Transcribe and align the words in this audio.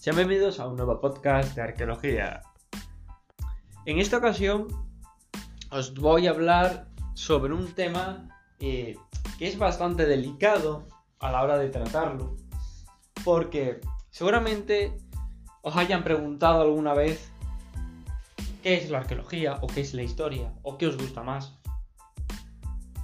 Sean 0.00 0.16
bienvenidos 0.16 0.58
a 0.60 0.66
un 0.66 0.76
nuevo 0.76 0.98
podcast 0.98 1.54
de 1.54 1.60
arqueología. 1.60 2.40
En 3.84 3.98
esta 3.98 4.16
ocasión 4.16 4.66
os 5.70 5.94
voy 5.94 6.26
a 6.26 6.30
hablar 6.30 6.88
sobre 7.12 7.52
un 7.52 7.74
tema 7.74 8.26
eh, 8.60 8.96
que 9.38 9.46
es 9.46 9.58
bastante 9.58 10.06
delicado 10.06 10.88
a 11.18 11.30
la 11.30 11.42
hora 11.42 11.58
de 11.58 11.68
tratarlo. 11.68 12.34
Porque 13.26 13.82
seguramente 14.08 14.96
os 15.60 15.76
hayan 15.76 16.02
preguntado 16.02 16.62
alguna 16.62 16.94
vez 16.94 17.30
qué 18.62 18.78
es 18.78 18.88
la 18.88 19.00
arqueología 19.00 19.58
o 19.60 19.66
qué 19.66 19.82
es 19.82 19.92
la 19.92 20.02
historia 20.02 20.54
o 20.62 20.78
qué 20.78 20.86
os 20.86 20.96
gusta 20.96 21.22
más. 21.22 21.58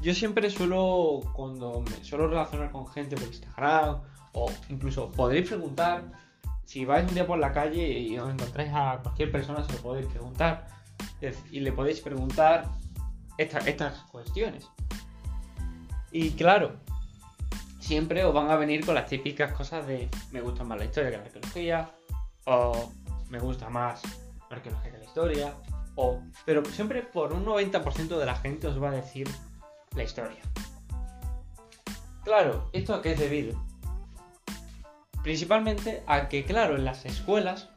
Yo 0.00 0.14
siempre 0.14 0.48
suelo, 0.48 1.20
cuando 1.34 1.82
me 1.82 2.02
suelo 2.02 2.26
relacionar 2.26 2.72
con 2.72 2.86
gente 2.88 3.16
por 3.16 3.26
Instagram 3.26 4.00
o 4.32 4.50
incluso 4.70 5.12
podréis 5.12 5.48
preguntar, 5.48 6.25
si 6.66 6.84
vais 6.84 7.08
un 7.08 7.14
día 7.14 7.26
por 7.26 7.38
la 7.38 7.52
calle 7.52 7.88
y 7.98 8.18
os 8.18 8.28
encontráis 8.28 8.70
a 8.74 8.98
cualquier 9.02 9.30
persona, 9.30 9.64
se 9.64 9.72
lo 9.72 9.78
podéis 9.78 10.06
preguntar 10.08 10.66
y 11.50 11.60
le 11.60 11.72
podéis 11.72 12.00
preguntar 12.00 12.68
estas 13.38 14.02
cuestiones. 14.10 14.68
Y 16.10 16.32
claro, 16.32 16.72
siempre 17.78 18.24
os 18.24 18.34
van 18.34 18.50
a 18.50 18.56
venir 18.56 18.84
con 18.84 18.96
las 18.96 19.06
típicas 19.06 19.52
cosas 19.52 19.86
de 19.86 20.08
me 20.32 20.40
gusta 20.40 20.64
más 20.64 20.78
la 20.78 20.84
historia 20.86 21.10
que 21.10 21.16
la 21.18 21.22
arqueología, 21.22 21.90
o 22.46 22.92
me 23.30 23.38
gusta 23.38 23.68
más 23.70 24.02
la 24.50 24.56
arqueología 24.56 24.90
que 24.92 24.98
la 24.98 25.04
historia, 25.04 25.54
o... 25.94 26.20
Pero 26.44 26.64
siempre 26.64 27.02
por 27.02 27.32
un 27.32 27.46
90% 27.46 28.18
de 28.18 28.26
la 28.26 28.34
gente 28.34 28.66
os 28.66 28.82
va 28.82 28.88
a 28.88 28.92
decir 28.92 29.28
la 29.94 30.02
historia. 30.02 30.42
Claro, 32.24 32.68
¿esto 32.72 32.92
a 32.92 33.02
qué 33.02 33.12
es 33.12 33.20
debido? 33.20 33.65
Principalmente 35.26 36.04
a 36.06 36.28
que, 36.28 36.44
claro, 36.44 36.76
en 36.76 36.84
las 36.84 37.04
escuelas 37.04 37.68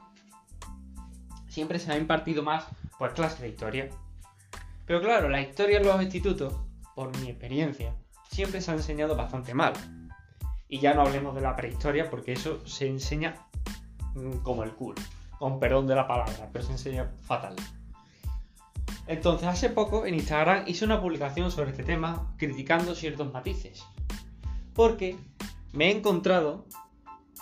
siempre 1.47 1.79
se 1.79 1.91
ha 1.91 1.97
impartido 1.97 2.43
más 2.43 2.65
por 2.99 3.15
clases 3.15 3.41
de 3.41 3.49
historia. 3.49 3.89
Pero 4.85 5.01
claro, 5.01 5.29
la 5.29 5.41
historia 5.41 5.77
en 5.77 5.87
los 5.87 5.99
institutos, 5.99 6.53
por 6.93 7.17
mi 7.17 7.27
experiencia, 7.27 7.95
siempre 8.29 8.61
se 8.61 8.69
ha 8.69 8.75
enseñado 8.75 9.15
bastante 9.15 9.55
mal. 9.55 9.73
Y 10.67 10.77
ya 10.77 10.93
no 10.93 11.01
hablemos 11.01 11.33
de 11.33 11.41
la 11.41 11.55
prehistoria 11.55 12.07
porque 12.07 12.33
eso 12.33 12.61
se 12.67 12.87
enseña 12.87 13.47
mm, 14.13 14.43
como 14.43 14.61
el 14.61 14.75
culo. 14.75 15.01
Con 15.39 15.59
perdón 15.59 15.87
de 15.87 15.95
la 15.95 16.07
palabra, 16.07 16.51
pero 16.53 16.63
se 16.63 16.73
enseña 16.73 17.11
fatal. 17.21 17.55
Entonces, 19.07 19.47
hace 19.47 19.71
poco 19.71 20.05
en 20.05 20.13
Instagram 20.13 20.65
hice 20.67 20.85
una 20.85 21.01
publicación 21.01 21.49
sobre 21.49 21.71
este 21.71 21.83
tema 21.83 22.31
criticando 22.37 22.93
ciertos 22.93 23.33
matices. 23.33 23.83
Porque 24.75 25.17
me 25.73 25.87
he 25.87 25.97
encontrado 25.97 26.67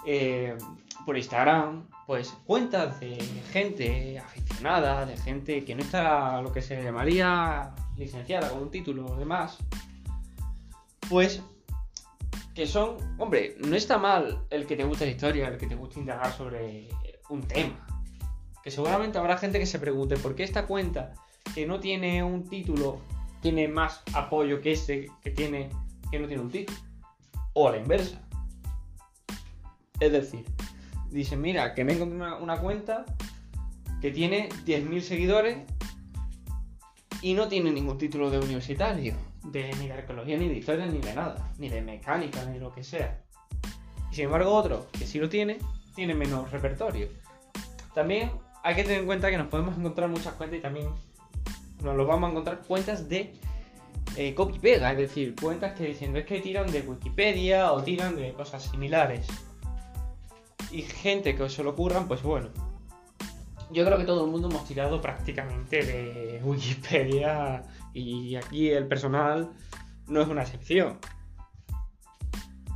eh, 0.10 0.58
por 1.06 1.18
Instagram, 1.18 1.86
pues 2.06 2.30
cuentas 2.46 2.98
de 3.02 3.18
gente 3.52 4.18
aficionada, 4.18 5.06
de 5.06 5.18
gente 5.18 5.66
que 5.66 5.76
no 5.76 5.82
está 5.82 6.42
lo 6.42 6.54
que 6.54 6.62
se 6.62 6.82
llamaría 6.82 7.76
licenciada 7.98 8.50
con 8.50 8.64
un 8.64 8.72
título 8.72 9.06
o 9.06 9.18
demás, 9.18 9.58
pues 11.10 11.44
que 12.56 12.66
son, 12.66 12.96
hombre, 13.18 13.58
no 13.60 13.76
está 13.76 13.98
mal 13.98 14.46
el 14.50 14.66
que 14.66 14.78
te 14.78 14.86
guste 14.86 15.06
la 15.06 15.12
historia, 15.12 15.50
el 15.50 15.58
que 15.58 15.68
te 15.68 15.76
guste 15.76 16.00
indagar 16.00 16.32
sobre 16.32 16.88
un 17.30 17.42
tema. 17.42 17.86
Que 18.64 18.72
seguramente 18.72 19.18
habrá 19.18 19.38
gente 19.38 19.60
que 19.60 19.66
se 19.66 19.78
pregunte 19.78 20.16
por 20.16 20.36
qué 20.36 20.44
esta 20.44 20.66
cuenta 20.66 21.14
que 21.54 21.68
no 21.68 21.82
tiene 21.82 22.24
un 22.24 22.48
título 22.48 23.02
tiene 23.42 23.68
más 23.68 24.04
apoyo 24.14 24.62
que 24.62 24.72
este 24.72 25.08
que 25.22 25.32
tiene 25.32 25.70
que 26.10 26.18
no 26.18 26.28
tiene 26.28 26.44
un 26.44 26.50
título. 26.50 26.80
O 27.52 27.68
a 27.68 27.72
la 27.72 27.78
inversa. 27.78 28.27
Es 30.00 30.12
decir, 30.12 30.46
dice, 31.10 31.36
mira, 31.36 31.74
que 31.74 31.84
me 31.84 31.94
encontré 31.94 32.18
una, 32.18 32.58
cuenta 32.60 33.06
que 34.02 34.12
tiene 34.12 34.50
10.000 34.66 35.02
seguidores 35.02 35.58
y 37.22 37.34
no 37.34 37.48
tiene 37.48 37.72
ningún 37.72 37.98
título 37.98 38.30
de 38.30 38.40
universitario, 38.40 39.16
de, 39.44 39.74
ni 39.80 39.88
de 39.88 39.94
arqueología, 39.94 40.38
ni 40.38 40.48
de 40.48 40.56
historia, 40.56 40.86
ni 40.86 41.00
de 41.00 41.16
nada, 41.16 41.52
ni 41.58 41.70
de 41.70 41.82
mecánica, 41.82 42.46
ni 42.46 42.60
lo 42.60 42.72
que 42.72 42.84
sea. 42.84 43.24
Y 44.12 44.16
sin 44.16 44.26
embargo 44.26 44.52
otro, 44.52 44.88
que 44.92 45.08
sí 45.08 45.20
lo 45.20 45.30
tiene, 45.30 45.58
tiene 45.96 46.14
menos 46.14 46.52
repertorio. 46.52 47.08
También 47.96 48.32
hay 48.64 48.76
que 48.76 48.84
tener 48.84 49.00
en 49.00 49.06
cuenta 49.08 49.32
que 49.32 49.38
nos 49.38 49.48
podemos 49.48 49.78
encontrar 49.78 50.10
muchas 50.10 50.34
cuentas 50.34 50.60
y 50.60 50.62
también 50.62 50.88
nos 51.84 51.96
lo 51.96 52.06
vamos 52.06 52.28
a 52.28 52.32
encontrar 52.32 52.62
cuentas 52.68 53.10
de 53.10 53.34
eh, 54.16 54.34
copy-pega, 54.34 54.92
es 54.92 54.98
decir, 54.98 55.36
cuentas 55.40 55.74
que 55.74 55.86
dicen, 55.86 56.16
es 56.18 56.26
que 56.26 56.40
tiran 56.40 56.72
de 56.72 56.82
Wikipedia 56.82 57.72
o 57.72 57.84
tiran 57.84 58.16
de 58.16 58.34
cosas 58.34 58.64
similares. 58.64 59.28
Y 60.72 60.82
gente 60.82 61.36
que 61.36 61.50
se 61.50 61.64
lo 61.64 61.72
ocurran, 61.72 62.08
pues 62.08 62.22
bueno. 62.24 62.50
Yo 63.72 63.86
creo 63.86 63.98
que 63.98 64.06
todo 64.06 64.26
el 64.26 64.32
mundo 64.32 64.50
hemos 64.50 64.66
tirado 64.66 65.02
prácticamente 65.02 65.84
de 65.84 66.42
Wikipedia 66.44 67.64
y 67.94 68.36
aquí 68.36 68.70
el 68.70 68.88
personal 68.88 69.52
no 70.08 70.22
es 70.22 70.28
una 70.28 70.44
excepción. 70.44 71.00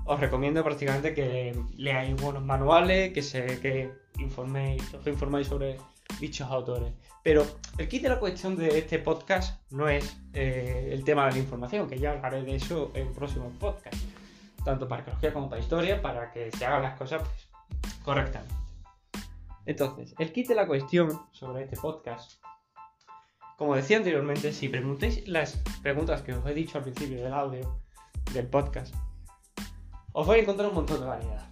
Os 0.06 0.19
recomiendo 0.19 0.63
prácticamente 0.63 1.13
que 1.13 1.57
leáis 1.78 2.19
buenos 2.22 2.44
manuales, 2.44 3.13
que 3.13 3.22
se 3.22 3.59
que 3.62 3.91
informéis, 4.19 4.94
os 4.94 5.08
informáis 5.08 5.47
sobre 5.47 5.78
dichos 6.19 6.50
autores. 6.50 6.91
Pero 7.23 7.46
el 7.78 7.88
kit 7.88 8.02
de 8.02 8.09
la 8.09 8.19
cuestión 8.19 8.58
de 8.58 8.79
este 8.79 9.00
podcast 9.00 9.62
no 9.72 9.88
es 9.88 10.18
eh, 10.34 10.90
el 10.91 11.03
tema 11.03 11.28
de 11.28 11.34
la 11.34 11.38
información, 11.38 11.88
que 11.88 12.00
ya 12.00 12.12
hablaré 12.12 12.41
de 12.44 12.56
eso 12.56 12.91
en 12.96 13.13
próximos 13.13 13.56
podcasts, 13.58 14.03
tanto 14.66 14.88
para 14.88 15.02
arqueología 15.02 15.31
como 15.31 15.50
para 15.50 15.62
historia, 15.62 16.02
para 16.02 16.31
que 16.31 16.52
se 16.52 16.66
hagan 16.66 16.81
las 16.81 16.97
cosas 16.97 17.22
pues, 17.22 17.50
correctamente. 18.03 18.56
Entonces, 19.66 20.16
el 20.17 20.31
kit 20.31 20.47
de 20.47 20.56
la 20.56 20.67
cuestión 20.67 21.22
sobre 21.31 21.63
este 21.63 21.78
podcast, 21.78 22.41
como 23.57 23.75
decía 23.75 23.97
anteriormente, 23.97 24.53
si 24.53 24.69
preguntéis 24.69 25.28
las 25.28 25.57
preguntas 25.81 26.22
que 26.22 26.34
os 26.34 26.45
he 26.45 26.53
dicho 26.53 26.78
al 26.78 26.84
principio 26.84 27.23
del 27.23 27.34
audio 27.34 27.81
del 28.34 28.47
podcast, 28.47 28.95
os 30.13 30.25
voy 30.25 30.40
a 30.40 30.41
encontrar 30.41 30.69
un 30.69 30.75
montón 30.75 31.00
de 31.00 31.06
variedad. 31.06 31.50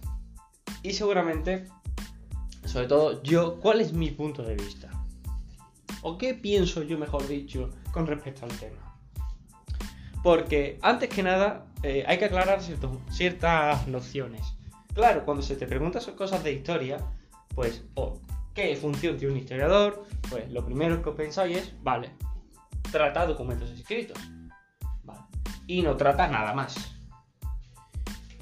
Y 0.82 0.92
seguramente 0.92 1.68
sobre 2.70 2.86
todo 2.86 3.22
yo, 3.22 3.58
cuál 3.60 3.80
es 3.80 3.92
mi 3.92 4.10
punto 4.10 4.42
de 4.42 4.54
vista. 4.54 4.90
O 6.02 6.16
qué 6.18 6.34
pienso 6.34 6.82
yo, 6.82 6.98
mejor 6.98 7.26
dicho, 7.26 7.70
con 7.90 8.06
respecto 8.06 8.44
al 8.46 8.56
tema. 8.58 8.96
Porque 10.22 10.78
antes 10.82 11.08
que 11.08 11.22
nada 11.22 11.66
eh, 11.82 12.04
hay 12.06 12.18
que 12.18 12.26
aclarar 12.26 12.60
ciertas 13.10 13.88
nociones. 13.88 14.54
Claro, 14.94 15.24
cuando 15.24 15.42
se 15.42 15.56
te 15.56 15.66
preguntan 15.66 16.02
cosas 16.16 16.42
de 16.42 16.52
historia, 16.52 16.98
pues, 17.54 17.84
o 17.94 18.18
qué 18.54 18.76
función 18.76 19.16
tiene 19.16 19.34
un 19.34 19.40
historiador, 19.40 20.04
pues 20.28 20.50
lo 20.50 20.64
primero 20.64 21.02
que 21.02 21.10
pensáis 21.12 21.56
es, 21.58 21.82
vale, 21.82 22.10
trata 22.90 23.26
documentos 23.26 23.70
escritos. 23.70 24.18
Vale. 25.04 25.20
Y 25.66 25.82
no 25.82 25.96
trata 25.96 26.28
nada 26.28 26.52
más. 26.52 26.76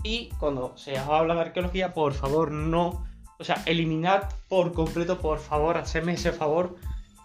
Y 0.03 0.31
cuando 0.39 0.77
se 0.77 0.97
habla 0.97 1.35
de 1.35 1.41
arqueología, 1.41 1.93
por 1.93 2.15
favor 2.15 2.51
no 2.51 3.09
o 3.39 3.45
sea, 3.45 3.63
eliminad 3.67 4.25
por 4.49 4.73
completo, 4.73 5.19
por 5.19 5.39
favor, 5.39 5.77
hacedme 5.77 6.15
ese 6.15 6.33
favor, 6.33 6.77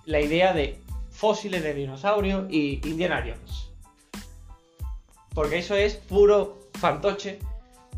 la 0.05 0.19
idea 0.19 0.53
de 0.53 0.79
fósiles 1.09 1.63
de 1.63 1.73
dinosaurios 1.73 2.45
y 2.51 2.87
Indiana 2.87 3.23
Porque 5.33 5.57
eso 5.57 5.75
es 5.75 5.95
puro 5.95 6.59
fantoche, 6.73 7.39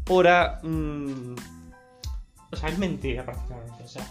pura... 0.05 0.59
Mm, 0.63 1.35
o 2.51 2.55
sea, 2.55 2.69
es 2.69 2.77
mentira 2.77 3.25
prácticamente. 3.25 3.83
O 3.83 3.87
sea, 3.87 4.05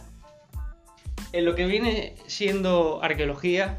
en 1.32 1.44
lo 1.44 1.54
que 1.54 1.66
viene 1.66 2.14
siendo 2.26 3.02
arqueología, 3.02 3.76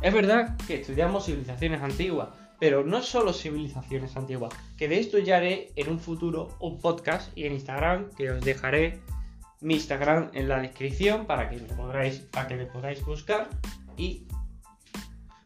es 0.00 0.12
verdad 0.12 0.56
que 0.66 0.80
estudiamos 0.80 1.26
civilizaciones 1.26 1.82
antiguas, 1.82 2.28
pero 2.58 2.84
no 2.84 3.02
solo 3.02 3.32
civilizaciones 3.32 4.16
antiguas, 4.16 4.54
que 4.76 4.88
de 4.88 4.98
esto 4.98 5.18
ya 5.18 5.36
haré 5.36 5.72
en 5.76 5.90
un 5.90 5.98
futuro 5.98 6.56
un 6.60 6.80
podcast 6.80 7.36
y 7.36 7.44
en 7.44 7.52
Instagram, 7.52 8.10
que 8.16 8.30
os 8.30 8.40
dejaré 8.42 9.00
mi 9.60 9.74
Instagram 9.74 10.30
en 10.34 10.48
la 10.48 10.60
descripción 10.60 11.26
para 11.26 11.48
que 11.48 11.56
me 11.56 11.68
podáis, 11.68 12.20
para 12.20 12.48
que 12.48 12.56
me 12.56 12.66
podáis 12.66 13.04
buscar 13.04 13.48
y 13.96 14.26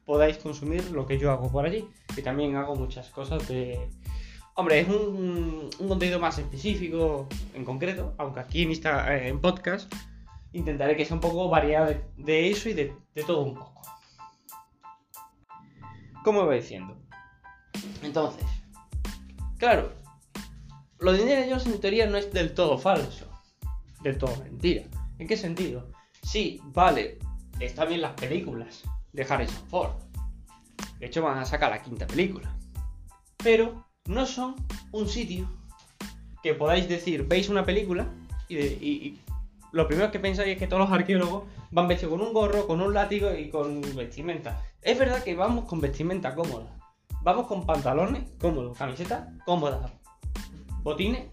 podáis 0.05 0.39
consumir 0.39 0.91
lo 0.91 1.07
que 1.07 1.19
yo 1.19 1.31
hago 1.31 1.53
por 1.53 1.67
allí, 1.67 1.87
que 2.15 2.23
también 2.23 2.57
hago 2.57 2.75
muchas 2.75 3.11
cosas 3.11 3.47
de... 3.47 3.89
Hombre, 4.59 4.81
es 4.81 4.89
un, 4.89 5.71
contenido 5.79 6.19
más 6.19 6.37
específico 6.39 7.29
en 7.55 7.65
concreto, 7.65 8.15
aunque 8.19 8.41
aquí 8.41 8.63
en, 8.63 8.73
eh, 8.73 9.29
en 9.29 9.41
podcast 9.41 9.91
intentaré 10.53 10.97
que 10.97 11.05
sea 11.05 11.15
un 11.15 11.21
poco 11.21 11.49
variado 11.49 11.95
de, 12.17 12.51
eso 12.51 12.69
y 12.69 12.75
de 12.75 12.93
todo 13.25 13.43
un 13.43 13.55
poco 13.55 13.79
como 16.29 16.43
iba 16.43 16.55
diciendo. 16.55 16.95
Entonces, 18.03 18.45
claro, 19.57 19.93
lo 20.99 21.13
de 21.13 21.21
Indiana 21.21 21.47
Jones 21.49 21.67
en 21.67 21.81
teoría 21.81 22.07
no 22.07 22.19
es 22.19 22.31
del 22.35 22.53
todo 22.53 22.77
falso, 22.77 23.27
del 24.03 24.19
todo 24.19 24.37
mentira. 24.43 24.85
¿En 25.19 25.27
qué 25.27 25.39
sentido? 25.39 25.91
Sí, 26.23 26.61
vale, 26.67 27.19
están 27.61 27.89
bien 27.89 28.03
las 28.03 28.13
películas 28.13 28.83
de 29.15 29.23
Harrison 29.23 29.67
Ford. 29.69 29.93
De 30.99 31.07
hecho, 31.07 31.23
van 31.23 31.39
a 31.39 31.47
sacar 31.47 31.71
la 31.71 31.81
quinta 31.81 32.07
película. 32.07 32.55
Pero 33.39 33.88
no 34.09 34.27
son 34.27 34.57
un 34.91 35.07
sitio 35.07 35.49
que 36.43 36.55
podáis 36.55 36.89
decir, 36.89 37.29
veis 37.29 37.49
una 37.49 37.65
película 37.65 38.09
y, 38.49 39.19
lo 39.71 39.87
primero 39.87 40.11
que 40.11 40.19
pensáis 40.19 40.53
es 40.53 40.59
que 40.59 40.67
todos 40.67 40.89
los 40.89 40.99
arqueólogos 40.99 41.45
van 41.71 41.89
vestidos 41.89 42.13
con 42.17 42.27
un 42.27 42.33
gorro, 42.33 42.67
con 42.67 42.81
un 42.81 42.95
látigo 42.95 43.35
y 43.35 43.51
con 43.51 43.83
vestimenta. 43.95 44.63
Es 44.81 44.99
verdad 44.99 45.23
que 45.23 45.35
vamos 45.35 45.67
con 45.67 45.83
vestimenta 45.83 46.35
cómoda. 46.35 46.75
Vamos 47.21 47.47
con 47.47 47.67
pantalones 47.67 48.23
cómodos, 48.41 48.79
camisetas 48.79 49.29
cómodas, 49.45 49.93
botines 50.83 51.27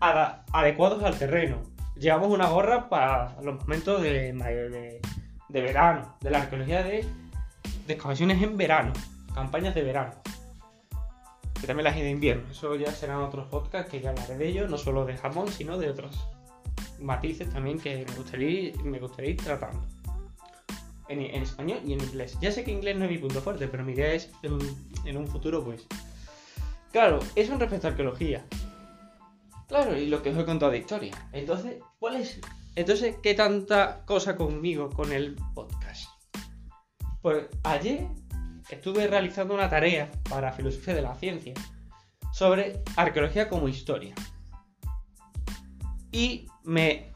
adecuados 0.00 1.02
al 1.02 1.18
terreno. 1.18 1.60
Llevamos 1.96 2.28
una 2.28 2.48
gorra 2.48 2.88
para 2.88 3.36
los 3.42 3.60
momentos 3.60 4.00
de, 4.00 4.32
de, 4.32 5.60
verano, 5.60 6.16
de 6.22 6.30
la 6.30 6.38
arqueología 6.38 6.82
de 6.82 7.06
excavaciones 7.86 8.42
en 8.42 8.56
verano, 8.56 8.94
campañas 9.34 9.74
de 9.74 9.82
verano. 9.82 10.14
Que 11.64 11.68
también 11.68 11.84
las 11.84 11.94
de 11.94 12.10
invierno. 12.10 12.50
Eso 12.50 12.76
ya 12.76 12.92
serán 12.92 13.22
otros 13.22 13.48
podcasts 13.48 13.90
que 13.90 13.98
ya 13.98 14.10
hablaré 14.10 14.36
de 14.36 14.48
ello, 14.48 14.68
no 14.68 14.76
solo 14.76 15.06
de 15.06 15.16
jamón, 15.16 15.48
sino 15.48 15.78
de 15.78 15.88
otros 15.88 16.28
matices 17.00 17.48
también 17.48 17.80
que 17.80 18.04
me 18.06 18.16
gustaría, 18.16 18.72
me 18.84 18.98
gustaría 18.98 19.30
ir 19.30 19.42
tratando. 19.42 19.82
En, 21.08 21.22
en 21.22 21.42
español 21.42 21.78
y 21.86 21.94
en 21.94 22.02
inglés. 22.02 22.36
Ya 22.42 22.52
sé 22.52 22.64
que 22.64 22.70
inglés 22.70 22.98
no 22.98 23.06
es 23.06 23.10
mi 23.10 23.16
punto 23.16 23.40
fuerte, 23.40 23.66
pero 23.66 23.82
mi 23.82 23.94
idea 23.94 24.12
es 24.12 24.30
en, 24.42 24.58
en 25.06 25.16
un 25.16 25.26
futuro, 25.26 25.64
pues. 25.64 25.86
Claro, 26.92 27.20
eso 27.34 27.54
en 27.54 27.60
respecto 27.60 27.86
a 27.86 27.90
arqueología. 27.92 28.44
Claro, 29.66 29.96
y 29.96 30.08
lo 30.08 30.22
que 30.22 30.32
os 30.32 30.36
he 30.36 30.44
contado 30.44 30.70
de 30.70 30.80
historia. 30.80 31.14
Entonces, 31.32 31.76
¿cuál 31.98 32.16
es? 32.16 32.40
Entonces, 32.74 33.16
¿qué 33.22 33.32
tanta 33.32 34.04
cosa 34.04 34.36
conmigo 34.36 34.90
con 34.90 35.14
el 35.14 35.34
podcast? 35.54 36.10
Pues 37.22 37.46
ayer 37.62 38.06
estuve 38.70 39.06
realizando 39.06 39.54
una 39.54 39.68
tarea 39.68 40.10
para 40.28 40.52
filosofía 40.52 40.94
de 40.94 41.02
la 41.02 41.14
ciencia 41.14 41.54
sobre 42.32 42.82
arqueología 42.96 43.48
como 43.48 43.68
historia. 43.68 44.14
Y 46.10 46.46
me, 46.62 47.12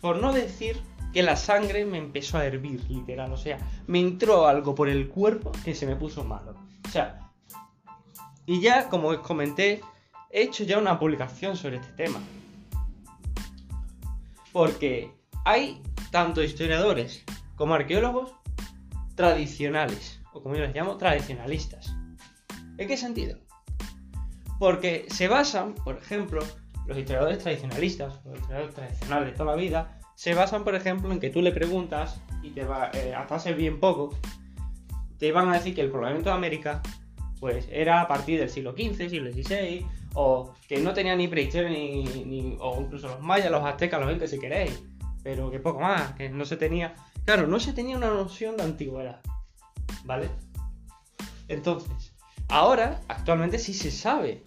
por 0.00 0.20
no 0.20 0.32
decir 0.32 0.80
que 1.12 1.22
la 1.22 1.36
sangre 1.36 1.84
me 1.84 1.98
empezó 1.98 2.38
a 2.38 2.46
hervir, 2.46 2.82
literal. 2.90 3.32
O 3.32 3.36
sea, 3.36 3.58
me 3.86 4.00
entró 4.00 4.46
algo 4.46 4.74
por 4.74 4.88
el 4.88 5.08
cuerpo 5.08 5.52
que 5.64 5.74
se 5.74 5.86
me 5.86 5.96
puso 5.96 6.24
malo. 6.24 6.54
O 6.86 6.90
sea, 6.90 7.30
y 8.46 8.60
ya, 8.60 8.88
como 8.88 9.08
os 9.08 9.18
comenté, 9.18 9.80
he 10.30 10.42
hecho 10.42 10.64
ya 10.64 10.78
una 10.78 10.98
publicación 10.98 11.56
sobre 11.56 11.76
este 11.76 11.92
tema. 11.92 12.20
Porque 14.52 15.12
hay 15.44 15.82
tanto 16.10 16.42
historiadores 16.42 17.24
como 17.56 17.74
arqueólogos 17.74 18.32
tradicionales, 19.14 20.17
o 20.32 20.42
como 20.42 20.54
yo 20.54 20.62
les 20.62 20.74
llamo, 20.74 20.96
tradicionalistas. 20.96 21.94
¿En 22.76 22.88
qué 22.88 22.96
sentido? 22.96 23.38
Porque 24.58 25.06
se 25.08 25.28
basan, 25.28 25.74
por 25.74 25.96
ejemplo, 25.96 26.40
los 26.86 26.96
historiadores 26.96 27.38
tradicionalistas, 27.38 28.24
los 28.24 28.38
historiadores 28.38 28.74
tradicionales 28.74 29.26
de 29.30 29.32
toda 29.32 29.52
la 29.52 29.56
vida, 29.56 30.00
se 30.14 30.34
basan, 30.34 30.64
por 30.64 30.74
ejemplo, 30.74 31.12
en 31.12 31.20
que 31.20 31.30
tú 31.30 31.42
le 31.42 31.52
preguntas 31.52 32.20
y 32.42 32.50
te 32.50 32.64
va, 32.64 32.90
eh, 32.92 33.14
hasta 33.14 33.36
hace 33.36 33.52
bien 33.52 33.78
poco, 33.78 34.10
te 35.18 35.32
van 35.32 35.48
a 35.48 35.54
decir 35.54 35.74
que 35.74 35.80
el 35.80 35.90
poblamiento 35.90 36.30
de 36.30 36.36
América, 36.36 36.82
pues 37.40 37.68
era 37.70 38.00
a 38.00 38.08
partir 38.08 38.40
del 38.40 38.48
siglo 38.48 38.72
XV, 38.72 39.08
siglo 39.08 39.30
XVI, 39.30 39.86
o 40.14 40.54
que 40.66 40.80
no 40.80 40.92
tenía 40.92 41.14
ni 41.14 41.28
prehistoria 41.28 41.68
ni, 41.68 42.56
o 42.60 42.80
incluso 42.80 43.08
los 43.08 43.20
mayas, 43.20 43.50
los 43.50 43.64
aztecas, 43.64 44.00
los 44.00 44.12
incas 44.12 44.30
si 44.30 44.38
queréis, 44.38 44.82
pero 45.22 45.50
que 45.50 45.60
poco 45.60 45.80
más, 45.80 46.14
que 46.14 46.28
no 46.28 46.44
se 46.44 46.56
tenía, 46.56 46.94
claro, 47.24 47.46
no 47.46 47.60
se 47.60 47.72
tenía 47.72 47.96
una 47.96 48.08
noción 48.08 48.56
de 48.56 48.64
antigüedad, 48.64 49.20
¿vale? 50.04 50.28
Entonces, 51.48 52.12
ahora, 52.48 53.00
actualmente 53.08 53.58
sí 53.58 53.72
se 53.74 53.90
sabe 53.90 54.42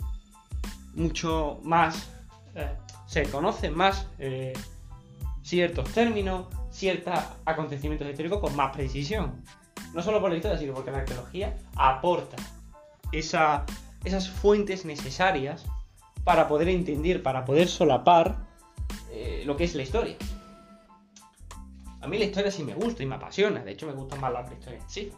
mucho 0.94 1.60
más, 1.64 2.10
eh, 2.56 2.76
se 3.08 3.24
conocen 3.30 3.76
más 3.76 4.08
eh, 4.20 4.54
ciertos 5.42 5.90
términos, 5.92 6.48
ciertos 6.70 7.14
acontecimientos 7.46 8.08
históricos 8.08 8.40
con 8.40 8.56
más 8.56 8.74
precisión. 8.76 9.44
No 9.94 10.02
solo 10.02 10.22
por 10.22 10.30
la 10.30 10.38
historia, 10.38 10.58
sino 10.58 10.74
porque 10.74 10.92
la 10.92 11.00
arqueología 11.00 11.58
aporta 11.76 12.38
esa- 13.12 13.66
esas 14.04 14.30
fuentes 14.30 14.86
necesarias 14.86 15.66
para 16.24 16.48
poder 16.48 16.70
entender, 16.70 17.24
para 17.24 17.44
poder 17.46 17.68
solapar 17.68 18.38
eh, 19.12 19.44
lo 19.46 19.58
que 19.58 19.64
es 19.66 19.76
la 19.76 19.82
historia. 19.84 20.16
A 22.00 22.08
mí 22.08 22.18
la 22.18 22.26
historia 22.26 22.52
sí 22.52 22.64
me 22.64 22.74
gusta 22.74 23.04
y 23.04 23.06
me 23.06 23.16
apasiona, 23.16 23.64
de 23.64 23.72
hecho 23.72 23.86
me 23.88 23.94
gusta 23.94 24.16
más 24.16 24.32
la 24.32 24.46
prehistoria 24.46 24.80
sí. 24.88 25.12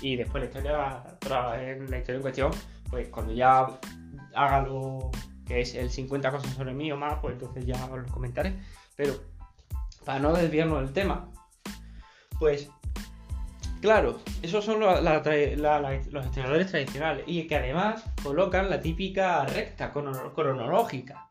Y 0.00 0.16
después 0.16 0.42
la 0.42 0.48
historia, 0.48 1.04
tra- 1.20 1.58
en 1.60 1.90
la 1.90 1.98
historia 1.98 2.16
en 2.16 2.22
cuestión, 2.22 2.50
pues 2.88 3.08
cuando 3.08 3.32
ya 3.32 3.66
haga 4.34 4.62
lo 4.62 5.10
que 5.46 5.60
es 5.60 5.74
el 5.74 5.90
50 5.90 6.30
cosas 6.30 6.54
sobre 6.54 6.72
mí 6.72 6.90
o 6.92 6.96
más, 6.96 7.18
pues 7.20 7.34
entonces 7.34 7.66
ya 7.66 7.84
os 7.86 7.98
lo 8.00 8.06
comentaré. 8.12 8.54
Pero 8.96 9.14
para 10.04 10.18
no 10.20 10.32
desviarnos 10.32 10.80
del 10.80 10.92
tema, 10.92 11.28
pues 12.38 12.70
claro, 13.82 14.18
esos 14.42 14.64
son 14.64 14.80
lo- 14.80 15.00
la 15.00 15.18
los 16.10 16.26
historiadores 16.26 16.68
tradicionales 16.70 17.24
y 17.26 17.46
que 17.46 17.56
además 17.56 18.04
colocan 18.22 18.70
la 18.70 18.80
típica 18.80 19.44
recta 19.44 19.92
crono- 19.92 20.32
cronológica. 20.34 21.28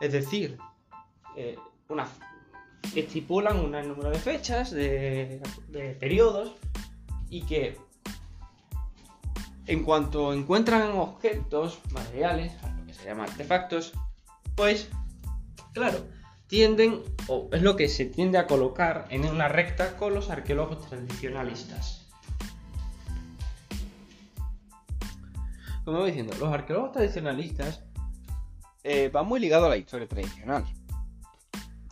Es 0.00 0.12
decir, 0.12 0.58
eh, 1.36 1.56
estipulan 2.94 3.58
un 3.58 3.70
número 3.72 4.10
de 4.10 4.18
fechas, 4.18 4.70
de 4.70 5.40
periodos 5.98 6.52
y 7.30 7.42
que 7.42 7.76
en 9.66 9.82
cuanto 9.82 10.32
encuentran 10.32 10.90
objetos 10.92 11.80
materiales, 11.92 12.52
lo 12.78 12.86
que 12.86 12.94
se 12.94 13.04
llama 13.04 13.24
artefactos, 13.24 13.92
pues, 14.54 14.88
claro, 15.72 16.06
tienden, 16.46 17.02
o 17.28 17.48
es 17.52 17.62
lo 17.62 17.76
que 17.76 17.88
se 17.88 18.04
tiende 18.04 18.38
a 18.38 18.46
colocar 18.46 19.06
en 19.10 19.24
una 19.24 19.48
recta 19.48 19.96
con 19.96 20.14
los 20.14 20.30
arqueólogos 20.30 20.88
tradicionalistas. 20.88 22.06
Como 25.84 25.98
voy 25.98 26.10
diciendo, 26.10 26.34
los 26.38 26.52
arqueólogos 26.52 26.92
tradicionalistas 26.92 27.82
eh, 28.84 29.10
van 29.12 29.26
muy 29.26 29.40
ligados 29.40 29.66
a 29.66 29.70
la 29.70 29.76
historia 29.76 30.08
tradicional. 30.08 30.64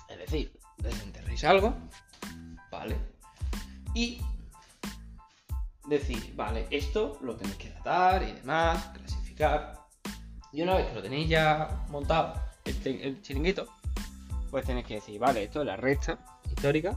Es 0.09 0.19
decir, 0.19 0.53
desenterréis 0.79 1.45
algo, 1.45 1.75
¿vale? 2.71 2.97
Y 3.95 4.21
decir, 5.93 6.35
vale, 6.35 6.67
esto 6.71 7.19
lo 7.23 7.37
tenéis 7.37 7.57
que 7.57 7.71
datar 7.71 8.23
y 8.23 8.33
demás, 8.33 8.91
clasificar. 8.95 9.81
Y 10.53 10.63
una 10.63 10.77
vez 10.77 10.87
que 10.87 10.95
lo 10.95 11.03
tenéis 11.03 11.29
ya 11.29 11.85
montado, 11.89 12.35
el, 12.65 13.23
chiringuito, 13.23 13.67
pues 14.51 14.65
tenéis 14.65 14.87
que 14.87 14.95
decir, 14.95 15.19
vale, 15.19 15.45
esto 15.45 15.61
es 15.61 15.67
la 15.67 15.77
recta 15.77 16.19
histórica. 16.51 16.97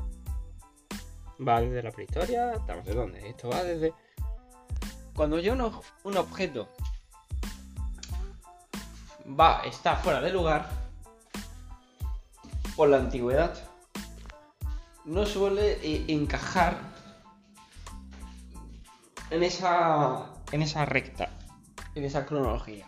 Va 1.45 1.61
desde 1.61 1.83
la 1.83 1.91
prehistoria, 1.91 2.53
no 2.67 2.83
sé 2.83 2.93
dónde. 2.93 3.29
Esto 3.29 3.49
va 3.49 3.63
desde. 3.63 3.93
Cuando 5.15 5.39
ya 5.39 5.53
un, 5.53 5.71
un 6.03 6.17
objeto 6.17 6.69
va, 9.27 9.61
está 9.65 9.95
fuera 9.97 10.21
de 10.21 10.31
lugar, 10.31 10.69
por 12.75 12.89
la 12.89 12.97
antigüedad, 12.97 13.53
no 15.05 15.25
suele 15.25 15.79
eh, 15.81 16.05
encajar 16.07 16.94
en 19.35 19.43
esa, 19.43 20.25
en 20.51 20.61
esa 20.61 20.85
recta, 20.85 21.29
en 21.95 22.03
esa 22.05 22.25
cronología. 22.25 22.87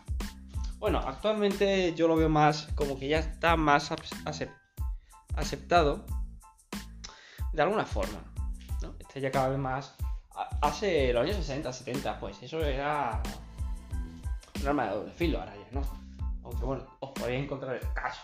Bueno, 0.79 0.99
actualmente 0.99 1.93
yo 1.95 2.07
lo 2.07 2.15
veo 2.15 2.29
más 2.29 2.67
como 2.75 2.97
que 2.99 3.07
ya 3.07 3.19
está 3.19 3.55
más 3.55 3.91
ace- 3.91 4.15
acep- 4.25 4.55
aceptado 5.35 6.05
de 7.53 7.61
alguna 7.61 7.85
forma. 7.85 8.19
¿no? 8.81 8.93
Está 8.99 9.19
ya 9.19 9.31
cada 9.31 9.49
vez 9.49 9.59
más. 9.59 9.95
Hace 10.61 11.11
los 11.13 11.23
años 11.23 11.35
60, 11.37 11.73
70, 11.73 12.19
pues 12.19 12.41
eso 12.43 12.61
era 12.61 13.21
un 14.61 14.67
arma 14.67 14.85
de 14.85 14.95
doble 14.95 15.11
filo, 15.13 15.39
ahora 15.39 15.53
ya 15.55 15.79
no. 15.79 15.81
Aunque 16.43 16.63
bueno, 16.63 16.85
os 16.99 17.11
podéis 17.11 17.43
encontrar 17.43 17.79
casos 17.93 18.23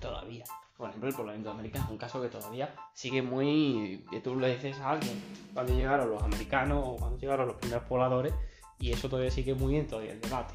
todavía. 0.00 0.44
Por 0.80 0.88
ejemplo, 0.88 1.10
el 1.10 1.14
poblamiento 1.14 1.50
de 1.50 1.54
América 1.56 1.78
es 1.78 1.90
un 1.90 1.98
caso 1.98 2.22
que 2.22 2.30
todavía 2.30 2.74
sigue 2.94 3.20
muy. 3.20 4.02
que 4.10 4.20
tú 4.20 4.34
le 4.34 4.54
dices 4.54 4.78
a 4.78 4.92
alguien 4.92 5.22
cuando 5.52 5.74
llegaron 5.74 6.08
los 6.10 6.22
americanos 6.22 6.82
o 6.82 6.96
cuando 6.96 7.18
llegaron 7.18 7.48
los 7.48 7.56
primeros 7.56 7.84
pobladores, 7.84 8.32
y 8.78 8.90
eso 8.90 9.10
todavía 9.10 9.30
sigue 9.30 9.54
muy 9.54 9.76
en 9.76 9.86
todavía 9.86 10.12
el 10.12 10.20
debate. 10.22 10.54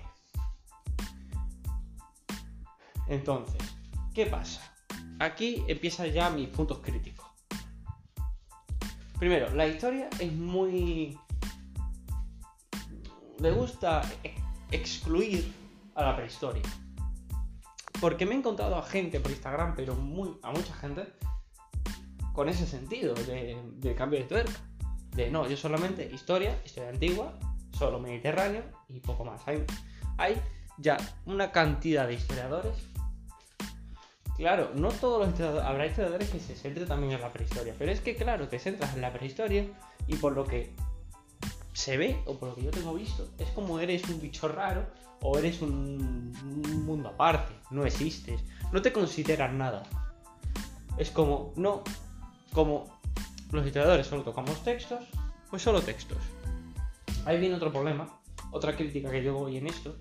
Entonces, 3.08 3.62
¿qué 4.16 4.26
pasa? 4.26 4.62
Aquí 5.20 5.64
empiezan 5.68 6.08
ya 6.08 6.32
mis 6.32 6.50
puntos 6.50 6.80
críticos. 6.80 7.28
Primero, 9.20 9.54
la 9.54 9.68
historia 9.68 10.10
es 10.20 10.34
muy. 10.34 11.20
Le 13.38 13.52
gusta 13.52 14.02
ex- 14.24 14.42
excluir 14.72 15.54
a 15.94 16.02
la 16.04 16.16
prehistoria. 16.16 16.64
Porque 18.02 18.26
me 18.26 18.36
he 18.36 18.38
encontrado 18.38 18.76
a 18.76 18.84
gente 18.84 19.20
por 19.20 19.32
Instagram, 19.32 19.76
pero 19.76 19.96
muy, 19.96 20.38
a 20.44 20.52
mucha 20.52 20.74
gente, 20.74 21.08
con 22.34 22.50
ese 22.50 22.68
sentido 22.68 23.14
de, 23.14 23.96
cambio 23.96 24.20
de 24.20 24.26
tuerca. 24.26 24.54
De 25.12 25.30
no, 25.32 25.48
yo 25.48 25.56
solamente 25.56 26.06
historia, 26.14 26.60
historia 26.66 26.90
antigua, 26.90 27.34
solo 27.78 28.00
mediterráneo 28.00 28.64
y 28.90 29.00
poco 29.00 29.24
más. 29.24 29.48
Hay, 29.48 29.64
hay 30.18 30.42
ya 30.78 30.98
una 31.26 31.52
cantidad 31.52 32.08
de 32.08 32.16
historiadores 32.16 32.76
claro, 34.36 34.72
no 34.76 34.90
todos 34.90 35.20
los 35.20 35.30
historiadores, 35.30 35.66
habrá 35.66 35.86
historiadores 35.88 36.30
que 36.30 36.40
se 36.40 36.56
centren 36.56 36.88
también 36.88 37.14
en 37.14 37.22
la 37.22 37.32
prehistoria, 37.32 37.74
pero 37.78 37.92
es 37.92 38.02
que 38.02 38.16
claro, 38.16 38.48
te 38.48 38.60
centras 38.60 38.94
en 38.94 39.02
la 39.02 39.14
prehistoria 39.14 39.66
y 40.08 40.16
por 40.16 40.34
lo 40.34 40.46
que 40.46 40.74
se 41.76 41.98
ve, 41.98 42.24
o 42.26 42.40
por 42.40 42.50
lo 42.50 42.56
que 42.56 42.64
yo 42.64 42.72
tengo 42.72 42.94
visto, 42.94 43.28
es 43.38 43.50
como 43.50 43.80
eres 43.82 44.08
un 44.08 44.22
bicho 44.22 44.48
raro 44.48 44.88
o 45.22 45.38
eres 45.38 45.62
un, 45.62 46.32
un 46.44 46.86
mundo 46.86 47.10
aparte, 47.10 47.54
no 47.70 47.86
existes, 47.86 48.42
no 48.72 48.82
te 48.82 48.94
consideras 48.94 49.52
nada. 49.52 49.84
Es 50.98 51.12
como, 51.12 51.52
no, 51.58 51.84
como 52.54 52.86
los 53.52 53.66
historiadores 53.66 54.08
solo 54.08 54.24
tocamos 54.24 54.64
textos, 54.64 55.04
pues 55.50 55.62
solo 55.62 55.82
textos. 55.82 56.18
Ahí 57.26 57.40
viene 57.42 57.56
otro 57.56 57.72
problema, 57.74 58.22
otra 58.52 58.76
crítica 58.78 59.10
que 59.12 59.22
yo 59.22 59.34
doy 59.38 59.58
en 59.58 59.68
esto, 59.68 59.98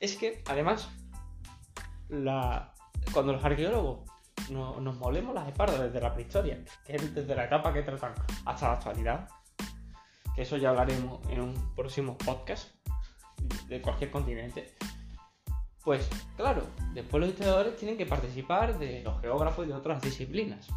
es 0.00 0.16
que 0.16 0.42
además, 0.48 0.88
la, 2.08 2.74
cuando 3.12 3.32
los 3.32 3.44
arqueólogos 3.44 4.00
no- 4.50 4.80
nos 4.80 4.96
molemos 4.98 5.34
las 5.34 5.46
espaldas 5.46 5.80
desde 5.80 6.00
la 6.00 6.12
prehistoria, 6.14 6.64
que 6.84 6.96
es 6.96 7.14
desde 7.14 7.36
la 7.36 7.44
etapa 7.44 7.72
que 7.72 7.82
tratan 7.82 8.14
hasta 8.44 8.66
la 8.68 8.74
actualidad, 8.74 9.28
que 10.34 10.42
eso 10.42 10.56
ya 10.56 10.70
hablaremos 10.70 11.20
en 11.28 11.40
un 11.40 11.74
próximo 11.74 12.16
podcast 12.18 12.68
de 13.68 13.80
cualquier 13.82 14.10
continente, 14.10 14.74
pues 15.84 16.08
claro, 16.36 16.66
después 16.94 17.20
los 17.20 17.30
historiadores 17.30 17.76
tienen 17.76 17.96
que 17.96 18.06
participar 18.06 18.78
de 18.78 19.02
los 19.02 19.20
geógrafos 19.20 19.66
y 19.66 19.68
de 19.68 19.74
otras 19.74 20.00
disciplinas. 20.00 20.68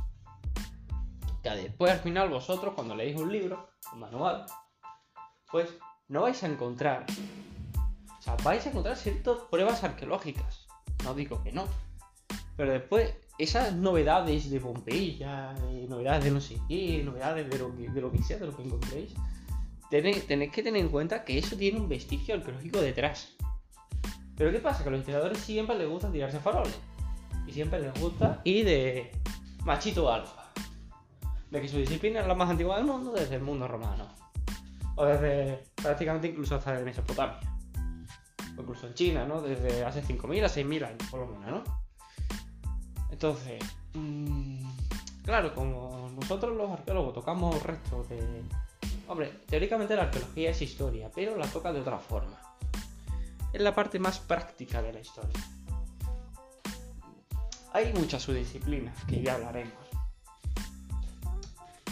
Que 1.43 1.49
después 1.51 1.91
al 1.91 1.99
final 1.99 2.29
vosotros 2.29 2.73
cuando 2.73 2.95
leéis 2.95 3.17
un 3.17 3.31
libro, 3.31 3.69
un 3.93 3.99
manual, 3.99 4.45
pues 5.51 5.69
no 6.07 6.23
vais 6.23 6.41
a 6.43 6.47
encontrar, 6.47 7.05
o 8.17 8.21
sea, 8.21 8.35
vais 8.43 8.65
a 8.65 8.69
encontrar 8.69 8.97
ciertas 8.97 9.37
pruebas 9.51 9.83
arqueológicas, 9.83 10.67
no 11.03 11.13
digo 11.13 11.43
que 11.43 11.51
no, 11.51 11.65
pero 12.57 12.71
después 12.71 13.13
esas 13.37 13.73
novedades 13.73 14.49
de 14.49 14.59
Pompeya, 14.59 15.53
eh, 15.69 15.85
novedades 15.87 16.23
de 16.23 16.31
no 16.31 16.41
sé 16.41 16.57
qué, 16.67 17.03
novedades 17.03 17.49
de 17.49 17.59
lo 17.59 17.75
que, 17.75 17.89
de 17.89 18.01
lo 18.01 18.11
que 18.11 18.23
sea, 18.23 18.37
de 18.37 18.47
lo 18.47 18.55
que 18.55 18.63
encontréis, 18.63 19.13
tenéis, 20.01 20.51
que 20.51 20.63
tener 20.63 20.81
en 20.81 20.89
cuenta 20.89 21.23
que 21.23 21.37
eso 21.37 21.55
tiene 21.55 21.79
un 21.79 21.87
vestigio 21.87 22.35
arqueológico 22.35 22.81
detrás. 22.81 23.35
Pero 24.37 24.51
¿qué 24.51 24.59
pasa? 24.59 24.83
Que 24.83 24.89
a 24.89 24.91
los 24.91 24.99
historiadores 25.01 25.37
siempre 25.39 25.77
les 25.77 25.87
gusta 25.87 26.11
tirarse 26.11 26.39
faroles. 26.39 26.77
Y 27.47 27.51
siempre 27.51 27.79
les 27.79 27.93
gusta 27.99 28.41
ir 28.43 28.65
de 28.65 29.11
machito 29.63 30.11
alfa. 30.11 30.51
De 31.51 31.61
que 31.61 31.67
su 31.67 31.77
disciplina 31.77 32.21
es 32.21 32.27
la 32.27 32.35
más 32.35 32.49
antigua 32.49 32.77
del 32.77 32.85
mundo 32.85 33.11
desde 33.11 33.35
el 33.35 33.41
mundo 33.41 33.67
romano. 33.67 34.07
O 34.95 35.05
desde 35.05 35.63
prácticamente 35.75 36.27
incluso 36.27 36.55
hasta 36.55 36.73
Mesopotamia. 36.79 37.39
O 38.57 38.61
incluso 38.61 38.87
en 38.87 38.93
China, 38.93 39.25
¿no? 39.25 39.41
Desde 39.41 39.83
hace 39.85 40.01
5.000 40.03 40.43
a 40.43 40.49
6.000 40.49 40.85
años, 40.85 41.09
por 41.09 41.21
lo 41.21 41.27
menos, 41.27 41.63
¿no? 41.67 41.85
Entonces, 43.11 43.63
mm, 43.93 44.65
claro, 45.23 45.53
como 45.55 46.09
nosotros 46.15 46.55
los 46.57 46.69
arqueólogos 46.69 47.13
tocamos 47.13 47.63
restos 47.63 48.09
de... 48.09 48.41
Hombre, 49.07 49.31
teóricamente 49.47 49.95
la 49.95 50.03
arqueología 50.03 50.49
es 50.49 50.61
historia, 50.61 51.11
pero 51.13 51.37
la 51.37 51.47
toca 51.47 51.71
de 51.71 51.81
otra 51.81 51.99
forma. 51.99 52.39
Es 53.53 53.61
la 53.61 53.73
parte 53.73 53.99
más 53.99 54.19
práctica 54.19 54.81
de 54.81 54.93
la 54.93 54.99
historia. 54.99 55.39
Hay 57.73 57.93
muchas 57.93 58.23
subdisciplinas 58.23 58.95
que 59.05 59.21
ya 59.21 59.35
hablaremos. 59.35 59.73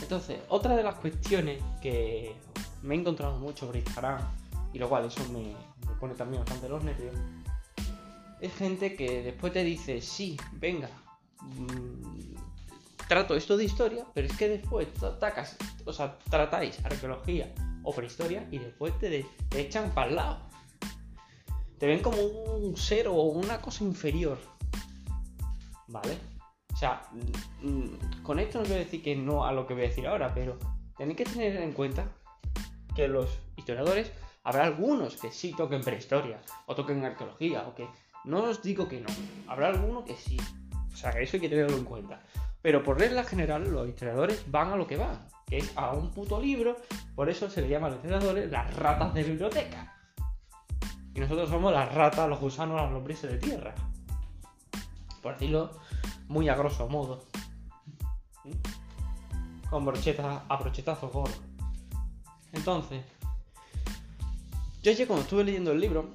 Entonces, 0.02 0.40
otra 0.50 0.76
de 0.76 0.84
las 0.84 0.96
cuestiones 0.96 1.62
que 1.82 2.36
me 2.82 2.96
he 2.96 3.00
encontrado 3.00 3.38
mucho 3.38 3.68
por 3.68 3.76
Instagram, 3.76 4.22
y 4.74 4.80
lo 4.80 4.90
cual 4.90 5.06
eso 5.06 5.22
me, 5.32 5.56
pone 6.00 6.16
también 6.16 6.44
bastante 6.44 6.68
los 6.68 6.84
nervios, 6.84 7.16
es 8.42 8.54
gente 8.56 8.96
que 8.96 9.24
después 9.24 9.54
te 9.54 9.64
dice, 9.64 10.02
sí, 10.02 10.38
venga, 10.54 10.90
mm, 11.42 12.33
trato 13.14 13.36
esto 13.36 13.58
de 13.58 13.66
historia, 13.66 14.08
pero 14.16 14.26
es 14.26 14.36
que 14.36 14.50
después 14.50 14.88
atacas, 15.04 15.56
o 15.86 15.94
sea, 15.94 16.18
tratáis 16.32 16.84
arqueología 16.84 17.54
o 17.84 17.94
prehistoria 17.94 18.48
y 18.50 18.58
después 18.58 18.98
te, 18.98 19.08
de- 19.08 19.26
echan 19.56 19.92
para 19.92 20.10
el 20.10 20.16
lado. 20.16 20.40
Te 21.78 21.86
ven 21.86 22.00
como 22.00 22.18
un 22.18 22.76
ser 22.76 23.08
o 23.08 23.14
una 23.14 23.62
cosa 23.62 23.84
inferior. 23.84 24.40
¿Vale? 25.90 26.18
O 26.74 26.76
sea, 26.76 27.04
mm, 27.62 27.68
mm, 27.68 28.24
con 28.24 28.40
esto 28.40 28.58
no 28.58 28.66
quiero 28.66 28.80
decir 28.80 29.04
que 29.04 29.16
no 29.16 29.46
a 29.46 29.52
lo 29.52 29.68
que 29.68 29.76
voy 29.76 29.84
a 29.84 29.90
decir 29.90 30.08
ahora, 30.08 30.34
pero 30.34 30.58
tenéis 30.98 31.18
que 31.18 31.26
tener 31.26 31.56
en 31.58 31.74
cuenta 31.74 32.08
que 32.96 33.08
los 33.08 33.30
historiadores 33.58 34.12
habrá 34.44 34.64
algunos 34.64 35.18
que 35.18 35.30
sí 35.30 35.54
toquen 35.56 35.82
prehistoria 35.82 36.42
o 36.66 36.74
toquen 36.74 37.06
arqueología 37.06 37.68
o 37.68 37.76
que 37.76 37.88
no 38.26 38.46
os 38.46 38.64
digo 38.64 38.88
que 38.88 39.02
no, 39.02 39.10
habrá 39.48 39.68
alguno 39.68 40.04
que 40.04 40.16
sí. 40.16 40.38
O 40.92 40.96
sea, 40.96 41.12
eso 41.12 41.38
hay 41.38 41.42
que 41.42 41.50
tenerlo 41.50 41.78
en 41.78 41.84
cuenta. 41.84 42.20
Pero 42.64 42.82
por 42.82 42.98
regla 42.98 43.26
general, 43.26 43.70
los 43.70 43.90
historiadores 43.90 44.50
van 44.50 44.72
a 44.72 44.78
lo 44.78 44.88
que 44.88 44.96
van, 44.96 45.20
que 45.46 45.58
es 45.58 45.72
a 45.76 45.92
un 45.92 46.12
puto 46.12 46.42
libro, 46.42 46.78
por 47.14 47.30
eso 47.30 47.50
se 47.50 47.62
le 47.62 47.68
llama 47.68 47.88
a 47.88 47.90
los 47.90 48.00
historiadores 48.00 48.50
las 48.50 48.74
ratas 48.78 49.14
de 49.14 49.24
biblioteca. 49.24 49.98
Y 51.14 51.20
nosotros 51.20 51.50
somos 51.50 51.74
las 51.74 51.94
ratas, 51.94 52.30
los 52.30 52.40
gusanos, 52.40 52.82
las 52.82 52.90
lombrices 52.90 53.32
de 53.32 53.38
tierra. 53.38 53.76
Por 55.22 55.34
decirlo 55.34 55.72
muy 56.30 56.48
a 56.48 56.56
grosso 56.56 56.88
modo. 56.88 57.26
Con 59.70 59.86
brochetas 59.86 60.44
a 60.48 60.56
brochetazos 60.56 61.12
gordos. 61.12 61.42
Entonces, 62.54 63.04
yo 64.82 64.92
ayer 64.92 65.06
cuando 65.06 65.24
estuve 65.24 65.44
leyendo 65.44 65.74
el 65.74 65.82
libro, 65.82 66.12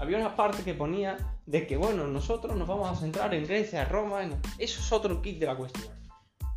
había 0.00 0.18
una 0.18 0.34
parte 0.34 0.64
que 0.64 0.74
ponía 0.74 1.37
de 1.48 1.66
que, 1.66 1.78
bueno, 1.78 2.06
nosotros 2.06 2.54
nos 2.56 2.68
vamos 2.68 2.90
a 2.90 2.94
centrar 3.00 3.32
en 3.32 3.46
Grecia, 3.46 3.86
Roma, 3.86 4.22
en- 4.22 4.38
eso 4.58 4.80
es 4.80 4.92
otro 4.92 5.22
kit 5.22 5.38
de 5.38 5.46
la 5.46 5.56
cuestión. 5.56 5.88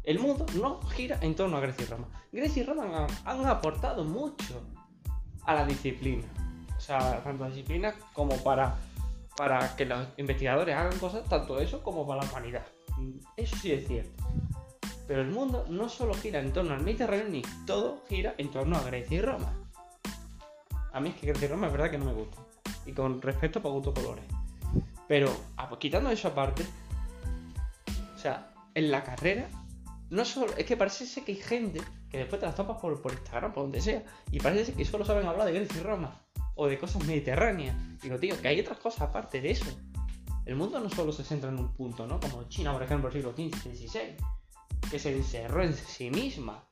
El 0.03 0.19
mundo 0.19 0.45
no 0.55 0.81
gira 0.81 1.17
en 1.21 1.33
torno 1.33 1.55
a 1.55 1.61
Grecia 1.61 1.85
y 1.85 1.87
Roma. 1.87 2.07
Grecia 2.29 2.61
y 2.61 2.65
Roma 2.65 3.07
han, 3.23 3.39
han 3.39 3.45
aportado 3.47 4.03
mucho 4.03 4.61
a 5.45 5.53
la 5.53 5.65
disciplina. 5.65 6.25
O 6.75 6.81
sea, 6.81 7.23
tanto 7.23 7.45
a 7.45 7.47
la 7.47 7.55
disciplina 7.55 7.95
como 8.11 8.35
para, 8.43 8.75
para 9.37 9.77
que 9.77 9.85
los 9.85 10.05
investigadores 10.17 10.75
hagan 10.75 10.99
cosas, 10.99 11.23
tanto 11.29 11.57
eso 11.61 11.81
como 11.81 12.05
para 12.05 12.23
la 12.23 12.29
humanidad. 12.29 12.65
Eso 13.37 13.55
sí 13.55 13.71
es 13.71 13.87
cierto. 13.87 14.23
Pero 15.07 15.21
el 15.21 15.31
mundo 15.31 15.65
no 15.69 15.87
solo 15.87 16.13
gira 16.15 16.39
en 16.41 16.51
torno 16.51 16.73
al 16.73 16.81
Mediterráneo, 16.83 17.29
ni 17.29 17.43
todo 17.65 18.03
gira 18.09 18.35
en 18.37 18.51
torno 18.51 18.75
a 18.75 18.83
Grecia 18.83 19.17
y 19.17 19.21
Roma. 19.21 19.53
A 20.91 20.99
mí 20.99 21.09
es 21.09 21.15
que 21.15 21.27
Grecia 21.27 21.45
y 21.47 21.51
Roma 21.51 21.67
es 21.67 21.71
verdad 21.71 21.89
que 21.91 21.97
no 21.97 22.05
me 22.05 22.13
gusta. 22.13 22.39
Y 22.85 22.91
con 22.91 23.21
respecto 23.21 23.59
a 23.59 23.71
gusto 23.71 23.93
colores. 23.93 24.25
Pero 25.11 25.29
ah, 25.57 25.67
pues 25.67 25.79
quitando 25.79 26.09
eso 26.09 26.29
aparte, 26.29 26.65
o 28.15 28.17
sea, 28.17 28.53
en 28.73 28.91
la 28.91 29.03
carrera, 29.03 29.49
no 30.09 30.23
solo. 30.23 30.53
Es 30.55 30.65
que 30.65 30.77
parece 30.77 31.05
ser 31.05 31.25
que 31.25 31.33
hay 31.33 31.37
gente 31.37 31.81
que 32.09 32.19
después 32.19 32.39
te 32.39 32.45
las 32.45 32.55
topas 32.55 32.77
por, 32.77 32.93
Instagram, 33.11 33.51
por 33.51 33.63
donde 33.63 33.81
sea, 33.81 34.05
y 34.31 34.39
parece 34.39 34.67
ser 34.67 34.75
que 34.75 34.85
solo 34.85 35.03
saben 35.03 35.27
hablar 35.27 35.47
de 35.47 35.51
Grecia 35.51 35.81
y 35.81 35.83
Roma. 35.83 36.17
O 36.55 36.65
de 36.65 36.79
cosas 36.79 37.03
mediterráneas. 37.03 37.75
Digo, 38.01 38.19
tío, 38.19 38.41
que 38.41 38.47
hay 38.47 38.61
otras 38.61 38.77
cosas 38.77 39.01
aparte 39.01 39.41
de 39.41 39.51
eso. 39.51 39.65
El 40.45 40.55
mundo 40.55 40.79
no 40.79 40.89
solo 40.89 41.11
se 41.11 41.25
centra 41.25 41.49
en 41.49 41.59
un 41.59 41.73
punto, 41.73 42.07
¿no? 42.07 42.17
Como 42.17 42.47
China, 42.47 42.71
por 42.71 42.83
ejemplo, 42.83 43.09
el 43.09 43.13
siglo 43.13 43.33
XV, 43.33 43.75
XVI, 43.75 44.15
que 44.89 44.97
se 44.97 45.13
encerró 45.13 45.61
en 45.61 45.73
sí 45.75 46.09
misma. 46.09 46.63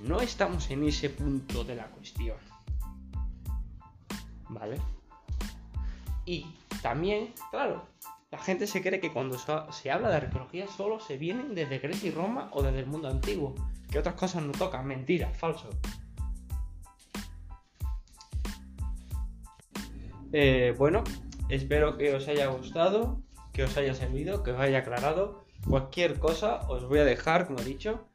No 0.00 0.20
estamos 0.20 0.68
en 0.72 0.82
ese 0.88 1.08
punto 1.10 1.62
de 1.62 1.76
la 1.76 1.86
cuestión. 1.86 2.36
¿Vale? 4.48 4.80
Y 6.26 6.44
también, 6.82 7.32
claro, 7.50 7.86
la 8.30 8.38
gente 8.38 8.66
se 8.66 8.82
cree 8.82 9.00
que 9.00 9.12
cuando 9.12 9.38
se 9.38 9.90
habla 9.90 10.10
de 10.10 10.16
arqueología 10.16 10.66
solo 10.66 10.98
se 10.98 11.16
vienen 11.16 11.54
desde 11.54 11.78
Grecia 11.78 12.08
y 12.08 12.12
Roma 12.12 12.50
o 12.52 12.62
desde 12.62 12.80
el 12.80 12.86
mundo 12.86 13.08
antiguo, 13.08 13.54
que 13.90 14.00
otras 14.00 14.16
cosas 14.16 14.42
no 14.42 14.52
tocan, 14.52 14.86
mentira, 14.86 15.30
falso. 15.30 15.70
Eh, 20.32 20.74
bueno, 20.76 21.04
espero 21.48 21.96
que 21.96 22.14
os 22.14 22.26
haya 22.26 22.48
gustado, 22.48 23.22
que 23.52 23.62
os 23.62 23.76
haya 23.76 23.94
servido, 23.94 24.42
que 24.42 24.50
os 24.50 24.60
haya 24.60 24.78
aclarado. 24.78 25.46
Cualquier 25.66 26.18
cosa 26.18 26.68
os 26.68 26.86
voy 26.86 26.98
a 26.98 27.04
dejar, 27.04 27.46
como 27.46 27.60
he 27.60 27.64
dicho, 27.64 28.08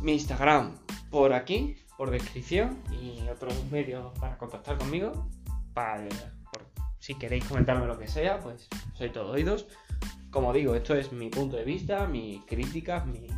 mi 0.00 0.14
Instagram 0.14 0.78
por 1.10 1.32
aquí, 1.32 1.76
por 1.96 2.10
descripción 2.10 2.82
y 2.90 3.20
otros 3.28 3.54
medios 3.70 4.18
para 4.18 4.38
contactar 4.38 4.78
conmigo. 4.78 5.28
Para, 5.74 6.08
si 6.98 7.14
queréis 7.14 7.44
comentarme 7.44 7.86
lo 7.86 7.98
que 7.98 8.08
sea, 8.08 8.38
pues 8.40 8.68
soy 8.94 9.10
todo 9.10 9.32
oídos. 9.32 9.66
Como 10.30 10.52
digo, 10.52 10.74
esto 10.74 10.94
es 10.94 11.12
mi 11.12 11.28
punto 11.30 11.56
de 11.56 11.64
vista, 11.64 12.06
mis 12.06 12.44
críticas, 12.44 13.06
mis 13.06 13.30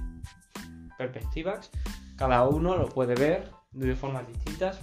perspectivas. 0.97 1.71
Cada 2.17 2.47
uno 2.49 2.77
lo 2.77 2.89
puede 2.89 3.15
ver 3.15 3.51
de 3.73 3.95
formas 3.95 4.27
distintas, 4.27 4.81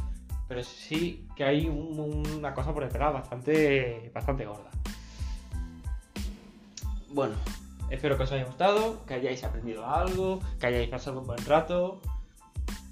pero 0.48 0.64
sí 0.64 1.28
que 1.36 1.44
hay 1.44 1.68
un- 1.68 2.24
una 2.38 2.54
cosa 2.54 2.74
por 2.74 2.84
detrás 2.84 3.14
bastante, 3.14 4.12
bastante 4.14 4.46
gorda. 4.46 4.70
Bueno, 7.10 7.36
espero 7.90 8.18
que 8.18 8.24
os 8.24 8.32
haya 8.32 8.46
gustado, 8.46 9.06
que 9.06 9.16
hayáis 9.16 9.44
aprendido 9.44 9.86
algo, 9.86 10.40
que 10.60 10.68
hayáis 10.68 10.90
pasado 10.90 11.20
un 11.20 11.28
buen 11.28 11.44
rato, 11.46 12.02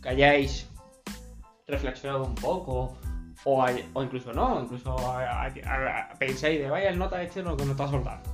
que 0.01 0.09
hayáis 0.09 0.67
reflexionado 1.67 2.25
un 2.25 2.35
poco, 2.35 2.97
o, 3.45 3.63
hay- 3.63 3.89
o 3.93 4.03
incluso 4.03 4.31
no, 4.33 4.61
incluso 4.61 4.97
a- 4.97 5.43
a- 5.45 5.47
a- 5.47 6.13
pensáis 6.17 6.59
de 6.59 6.69
vaya 6.69 6.89
el 6.89 6.97
nota 6.99 7.21
este 7.21 7.41
lo 7.43 7.55
que 7.57 7.63
nos 7.63 7.71
está 7.71 7.87
soltando. 7.87 8.29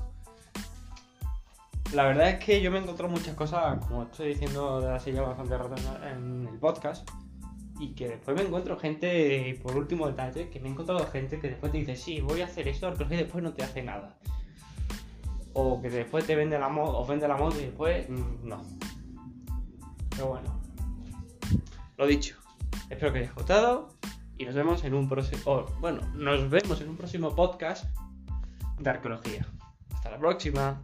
la 1.93 2.03
verdad 2.03 2.29
es 2.29 2.45
que 2.45 2.61
yo 2.61 2.69
me 2.69 2.77
he 2.77 2.81
encontrado 2.83 3.11
muchas 3.11 3.33
cosas, 3.35 3.83
como 3.85 4.03
estoy 4.03 4.29
diciendo 4.29 4.79
de 4.79 4.93
hace 4.93 5.11
ya 5.11 5.23
bastante 5.23 5.57
rato 5.57 5.73
en 6.05 6.47
el 6.47 6.59
podcast, 6.59 7.09
y 7.79 7.95
que 7.95 8.09
después 8.09 8.37
me 8.37 8.43
encuentro 8.43 8.77
gente, 8.77 9.59
por 9.63 9.75
último 9.75 10.05
detalle, 10.05 10.49
que 10.49 10.59
me 10.59 10.67
he 10.67 10.71
encontrado 10.71 11.03
gente 11.07 11.39
que 11.39 11.47
después 11.49 11.71
te 11.71 11.79
dice, 11.79 11.95
sí, 11.95 12.21
voy 12.21 12.41
a 12.41 12.45
hacer 12.45 12.67
esto, 12.67 12.93
pero 12.95 13.09
que 13.09 13.17
después 13.17 13.43
no 13.43 13.53
te 13.53 13.63
hace 13.63 13.81
nada. 13.81 14.17
O 15.53 15.81
que 15.81 15.89
después 15.89 16.27
te 16.27 16.35
vende 16.35 16.59
la 16.59 16.69
moto, 16.69 16.99
o 16.99 17.05
vende 17.07 17.27
la 17.27 17.37
moto 17.37 17.57
y 17.59 17.63
después 17.65 18.07
mm, 18.07 18.47
no. 18.47 18.61
Pero 20.11 20.27
bueno, 20.27 20.61
lo 21.97 22.05
dicho, 22.05 22.35
espero 22.89 23.11
que 23.13 23.19
haya 23.19 23.33
gustado 23.33 23.89
y 24.39 24.45
nos 24.45 24.55
vemos 24.55 24.85
en 24.85 24.93
un 24.93 25.09
próximo, 25.09 25.65
bueno, 25.81 25.99
nos 26.15 26.49
vemos 26.49 26.79
en 26.79 26.89
un 26.89 26.95
próximo 26.95 27.35
podcast 27.35 27.85
de 28.79 28.89
arqueología. 28.89 29.45
Hasta 29.93 30.11
la 30.11 30.17
próxima. 30.17 30.81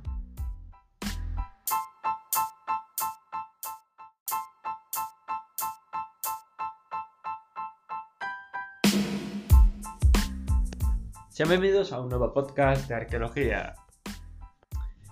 Sean 11.30 11.48
bienvenidos 11.48 11.94
a 11.94 12.02
un 12.02 12.10
nuevo 12.10 12.34
podcast 12.34 12.90
de 12.90 12.96
arqueología. 12.96 13.76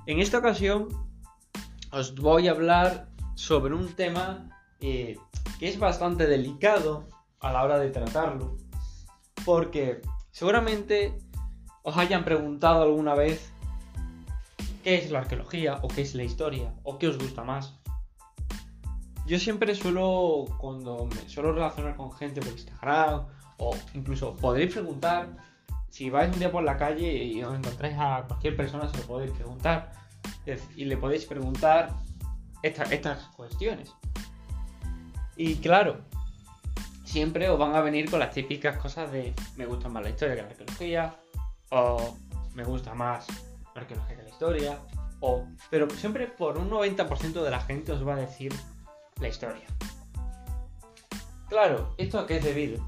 En 0.06 0.20
esta 0.20 0.40
ocasión 0.40 0.90
os 1.94 2.14
voy 2.16 2.50
a 2.50 2.52
hablar 2.52 3.08
sobre 3.36 3.74
un 3.74 3.88
tema 3.96 4.50
eh, 4.82 5.18
que 5.60 5.70
es 5.70 5.80
bastante 5.80 6.28
delicado 6.28 7.08
a 7.44 7.54
la 7.54 7.64
hora 7.64 7.78
de 7.78 7.92
tratarlo, 7.92 8.58
porque 9.46 10.02
seguramente 10.32 11.18
os 11.84 11.96
hayan 11.98 12.24
preguntado 12.24 12.82
alguna 12.82 13.14
vez 13.14 13.52
qué 14.84 14.96
es 14.96 15.12
la 15.12 15.20
arqueología 15.20 15.80
o 15.84 15.88
qué 15.88 16.02
es 16.02 16.16
la 16.16 16.24
historia 16.24 16.74
o 16.84 16.98
qué 16.98 17.08
os 17.08 17.18
gusta 17.18 17.44
más. 17.44 17.78
Yo 19.26 19.40
siempre 19.40 19.76
suelo, 19.76 20.46
cuando 20.58 21.06
me 21.06 21.30
suelo 21.30 21.54
relacionar 21.54 21.96
con 21.96 22.12
gente 22.14 22.42
por 22.42 22.52
Instagram 22.52 23.26
o 23.58 23.76
incluso 23.94 24.36
podréis 24.36 24.74
preguntar 24.74 25.30
si 25.90 26.10
vais 26.10 26.34
un 26.34 26.40
día 26.40 26.52
por 26.52 26.64
la 26.64 26.76
calle 26.76 27.24
y 27.24 27.44
os 27.44 27.56
encontráis 27.56 27.96
a 28.00 28.26
cualquier 28.28 28.58
persona, 28.58 28.90
se 28.90 28.98
lo 28.98 29.04
podéis 29.04 29.32
preguntar. 29.32 29.92
Y 30.76 30.86
le 30.86 30.98
podéis 30.98 31.26
preguntar 31.26 31.92
estas 32.64 33.28
cuestiones. 33.36 33.94
Y 35.38 35.58
claro, 35.58 36.02
siempre 37.14 37.48
os 37.48 37.60
van 37.60 37.76
a 37.76 37.82
venir 37.82 38.10
con 38.10 38.20
las 38.20 38.32
típicas 38.32 38.76
cosas 38.80 39.12
de 39.12 39.36
me 39.56 39.68
gusta 39.68 39.88
más 39.88 40.02
la 40.02 40.10
historia 40.10 40.36
que 40.36 40.42
la 40.42 40.48
arqueología, 40.48 41.16
o 41.70 42.18
me 42.56 42.64
gusta 42.64 42.96
más 42.96 43.28
la 43.76 43.82
arqueología 43.82 44.18
que 44.18 44.24
la 44.24 44.30
historia, 44.30 44.80
o... 45.20 45.46
Pero 45.70 45.88
siempre 45.92 46.26
por 46.26 46.58
un 46.58 46.72
90% 46.72 47.44
de 47.44 47.52
la 47.52 47.60
gente 47.62 47.92
os 47.92 48.06
va 48.06 48.14
a 48.14 48.16
decir 48.16 48.52
la 49.22 49.28
historia. 49.28 49.62
Claro, 51.50 51.94
¿esto 52.00 52.18
a 52.18 52.26
qué 52.26 52.38
es 52.38 52.44
debido? 52.44 52.84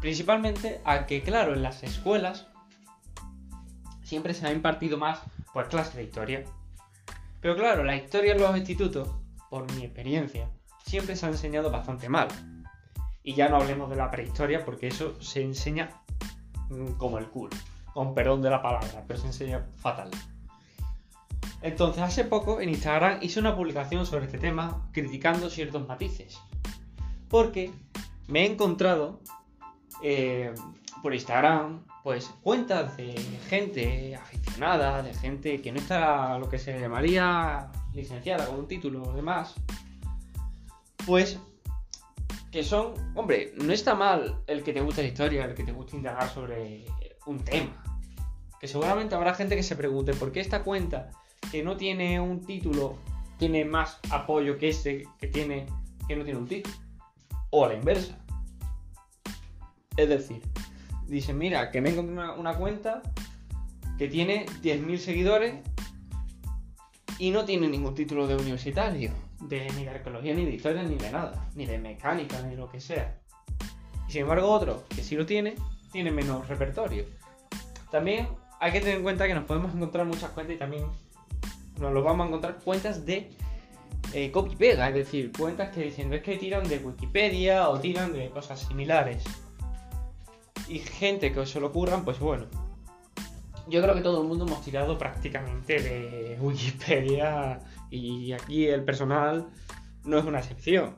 Principalmente 0.00 0.80
a 0.84 1.06
que, 1.06 1.22
claro, 1.22 1.54
en 1.54 1.62
las 1.62 1.84
escuelas 1.84 2.48
siempre 4.02 4.34
se 4.34 4.44
ha 4.44 4.52
impartido 4.52 4.98
más 4.98 5.20
pues 5.52 5.68
clases 5.68 5.94
de 5.94 6.02
historia. 6.02 6.42
Pero 7.40 7.54
claro, 7.54 7.84
la 7.84 7.94
historia 7.94 8.32
en 8.32 8.40
los 8.40 8.56
institutos, 8.56 9.08
por 9.50 9.72
mi 9.74 9.84
experiencia, 9.84 10.50
siempre 10.84 11.14
se 11.14 11.26
ha 11.26 11.28
enseñado 11.28 11.70
bastante 11.70 12.08
mal. 12.08 12.26
Y 13.26 13.34
ya 13.34 13.48
no 13.48 13.56
hablemos 13.56 13.90
de 13.90 13.96
la 13.96 14.08
prehistoria 14.08 14.64
porque 14.64 14.86
eso 14.86 15.20
se 15.20 15.42
enseña 15.42 15.90
mm, 16.70 16.92
como 16.92 17.18
el 17.18 17.26
culo. 17.26 17.50
Con 17.92 18.14
perdón 18.14 18.40
de 18.40 18.50
la 18.50 18.62
palabra, 18.62 19.02
pero 19.04 19.18
se 19.18 19.26
enseña 19.26 19.66
fatal. 19.74 20.10
Entonces, 21.60 22.04
hace 22.04 22.24
poco 22.24 22.60
en 22.60 22.68
Instagram 22.68 23.18
hice 23.22 23.40
una 23.40 23.56
publicación 23.56 24.06
sobre 24.06 24.26
este 24.26 24.38
tema 24.38 24.88
criticando 24.92 25.50
ciertos 25.50 25.88
matices. 25.88 26.38
Porque 27.28 27.72
me 28.28 28.42
he 28.42 28.52
encontrado 28.52 29.18
eh, 30.04 30.54
por 31.02 31.12
Instagram, 31.12 31.82
pues 32.04 32.32
cuentas 32.42 32.96
de 32.96 33.12
gente 33.48 34.14
aficionada, 34.14 35.02
de 35.02 35.12
gente 35.14 35.60
que 35.60 35.72
no 35.72 35.78
está 35.78 36.38
lo 36.38 36.48
que 36.48 36.60
se 36.60 36.78
llamaría 36.78 37.72
licenciada 37.92 38.46
con 38.46 38.60
un 38.60 38.68
título 38.68 39.02
o 39.02 39.12
demás, 39.14 39.56
pues 41.04 41.40
que 42.56 42.64
son, 42.64 42.94
hombre, 43.14 43.52
no 43.62 43.70
está 43.70 43.94
mal 43.94 44.42
el 44.46 44.62
que 44.62 44.72
te 44.72 44.80
guste 44.80 45.02
la 45.02 45.08
historia, 45.08 45.44
el 45.44 45.52
que 45.52 45.62
te 45.62 45.72
guste 45.72 45.94
indagar 45.94 46.26
sobre 46.30 46.86
un 47.26 47.38
tema. 47.44 47.84
Que 48.58 48.66
seguramente 48.66 49.14
habrá 49.14 49.34
gente 49.34 49.56
que 49.56 49.62
se 49.62 49.76
pregunte 49.76 50.14
por 50.14 50.32
qué 50.32 50.40
esta 50.40 50.62
cuenta 50.62 51.10
que 51.52 51.62
no 51.62 51.76
tiene 51.76 52.18
un 52.18 52.40
título 52.40 52.96
tiene 53.36 53.66
más 53.66 54.00
apoyo 54.10 54.56
que 54.56 54.70
este 54.70 55.06
que 55.18 55.26
tiene 55.26 55.66
que 56.08 56.16
no 56.16 56.24
tiene 56.24 56.38
un 56.38 56.48
título. 56.48 56.74
O 57.50 57.66
a 57.66 57.68
la 57.68 57.74
inversa. 57.74 58.18
Es 59.98 60.08
decir, 60.08 60.40
dice, 61.08 61.34
mira, 61.34 61.70
que 61.70 61.82
me 61.82 61.90
encontré 61.90 62.14
una, 62.14 62.54
cuenta 62.54 63.02
que 63.98 64.08
tiene 64.08 64.46
10.000 64.62 64.96
seguidores 64.96 65.56
y 67.18 67.32
no 67.32 67.44
tiene 67.44 67.68
ningún 67.68 67.94
título 67.94 68.26
de 68.26 68.36
universitario, 68.36 69.10
de 69.40 69.68
ni 69.76 69.84
de 69.84 69.90
arqueología, 69.90 70.34
ni 70.34 70.44
de 70.44 70.52
historia, 70.52 70.82
ni 70.82 70.96
de 70.96 71.10
nada, 71.10 71.48
ni 71.54 71.66
de 71.66 71.78
mecánica, 71.78 72.40
ni 72.42 72.56
lo 72.56 72.70
que 72.70 72.80
sea. 72.80 73.18
Y 74.08 74.12
sin 74.12 74.22
embargo 74.22 74.48
otro, 74.48 74.84
que 74.88 75.02
sí 75.02 75.16
lo 75.16 75.26
tiene, 75.26 75.54
tiene 75.92 76.10
menos 76.10 76.48
repertorio. 76.48 77.04
También 77.90 78.28
hay 78.60 78.72
que 78.72 78.80
tener 78.80 78.96
en 78.96 79.02
cuenta 79.02 79.26
que 79.26 79.34
nos 79.34 79.44
podemos 79.44 79.74
encontrar 79.74 80.06
muchas 80.06 80.30
cuentas 80.30 80.56
y 80.56 80.58
también 80.58 80.84
nos 81.78 81.92
lo 81.92 82.02
vamos 82.02 82.24
a 82.24 82.28
encontrar 82.28 82.58
cuentas 82.64 83.04
de 83.04 83.30
eh, 84.12 84.30
copy-pega, 84.30 84.88
es 84.88 84.94
decir, 84.94 85.32
cuentas 85.36 85.74
que 85.74 85.82
dicen, 85.82 86.08
ves 86.08 86.22
que 86.22 86.36
tiran 86.36 86.66
de 86.68 86.78
Wikipedia 86.78 87.68
o 87.68 87.78
tiran 87.78 88.12
de 88.12 88.30
cosas 88.30 88.60
similares 88.60 89.24
y 90.68 90.78
gente 90.78 91.32
que 91.32 91.46
se 91.46 91.60
lo 91.60 91.68
ocurran, 91.68 92.04
pues 92.04 92.18
bueno. 92.18 92.46
Yo 93.68 93.82
creo 93.82 93.94
que 93.94 94.00
todo 94.00 94.22
el 94.22 94.28
mundo 94.28 94.46
hemos 94.46 94.62
tirado 94.62 94.96
prácticamente 94.96 95.80
de 95.80 96.38
Wikipedia 96.40 97.60
y 97.90 98.32
aquí 98.32 98.66
el 98.66 98.84
personal 98.84 99.48
no 100.04 100.18
es 100.18 100.24
una 100.24 100.38
excepción. 100.38 100.96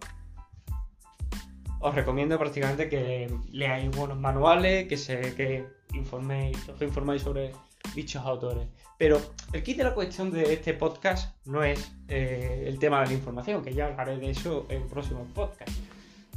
Os 1.80 1.94
recomiendo 1.94 2.38
prácticamente 2.38 2.88
que 2.88 3.32
leáis 3.52 3.90
buenos 3.96 4.18
manuales, 4.18 4.88
que 4.88 4.96
se 4.96 5.34
que 5.34 5.66
informéis, 5.94 6.68
os 6.68 6.80
informáis 6.82 7.22
sobre 7.22 7.52
dichos 7.94 8.24
autores. 8.24 8.66
Pero 8.98 9.20
el 9.52 9.62
kit 9.62 9.76
de 9.76 9.84
la 9.84 9.94
cuestión 9.94 10.30
de 10.32 10.52
este 10.52 10.74
podcast 10.74 11.36
no 11.46 11.62
es 11.62 11.92
eh, 12.08 12.64
el 12.66 12.78
tema 12.78 13.00
de 13.00 13.06
la 13.06 13.12
información, 13.12 13.62
que 13.62 13.72
ya 13.72 13.86
hablaré 13.86 14.18
de 14.18 14.30
eso 14.30 14.66
en 14.68 14.88
próximos 14.88 15.28
podcasts, 15.32 15.80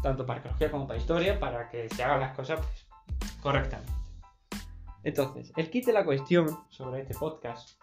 tanto 0.03 0.25
para 0.25 0.37
arqueología 0.37 0.69
como 0.69 0.87
para 0.87 0.99
historia, 0.99 1.39
para 1.39 1.69
que 1.69 1.89
se 1.89 2.03
hagan 2.03 2.19
las 2.19 2.35
cosas 2.35 2.59
pues, 2.59 3.31
correctamente. 3.41 3.91
Entonces, 5.03 5.51
el 5.57 5.71
kit 5.71 5.87
de 5.87 5.93
la 5.93 6.05
cuestión 6.05 6.59
sobre 6.69 7.01
este 7.01 7.15
podcast, 7.15 7.79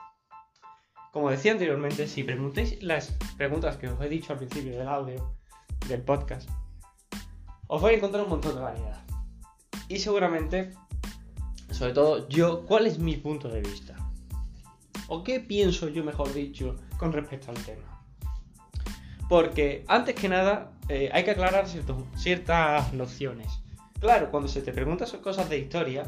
como 1.13 1.31
decía 1.31 1.53
anteriormente, 1.53 2.07
si 2.07 2.23
preguntéis 2.23 2.83
las 2.83 3.17
preguntas 3.37 3.77
que 3.77 3.89
os 3.89 4.01
he 4.01 4.09
dicho 4.09 4.33
al 4.33 4.39
principio 4.39 4.77
del 4.77 4.89
audio 4.89 5.35
del 5.89 6.03
podcast, 6.03 6.49
os 7.67 7.83
vais 7.83 7.95
a 7.95 7.99
encontrar 7.99 8.25
un 8.25 8.31
montón 8.31 8.55
de 8.55 8.61
variedad. 8.61 9.05
Y 9.89 9.99
seguramente, 9.99 10.73
sobre 11.71 11.93
todo 11.93 12.29
yo, 12.29 12.65
¿cuál 12.67 12.87
es 12.87 12.99
mi 12.99 13.17
punto 13.17 13.49
de 13.49 13.61
vista? 13.61 13.97
¿O 15.09 15.23
qué 15.23 15.41
pienso 15.41 15.89
yo, 15.89 16.05
mejor 16.05 16.33
dicho, 16.35 16.77
con 16.99 17.13
respecto 17.13 17.51
al 17.51 17.65
tema? 17.65 18.05
Porque, 19.29 19.85
antes 19.89 20.15
que 20.15 20.29
nada, 20.29 20.73
eh, 20.89 21.11
hay 21.13 21.25
que 21.25 21.31
aclarar 21.31 21.67
ciertas 22.17 22.93
nociones. 22.93 23.49
Claro, 24.01 24.31
cuando 24.31 24.49
se 24.49 24.63
te 24.63 24.73
preguntan 24.73 25.09
cosas 25.23 25.49
de 25.49 25.59
historia, 25.59 26.05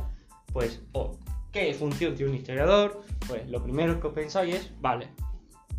pues, 0.53 0.83
o 0.93 1.19
qué 1.53 1.75
función 1.75 2.15
tiene 2.15 2.33
un 2.33 2.39
historiador, 2.39 3.03
pues 3.27 3.49
lo 3.49 3.63
primero 3.63 4.01
que 4.01 4.07
os 4.07 4.15
pensáis 4.15 4.55
es, 4.55 4.81
vale, 4.81 5.09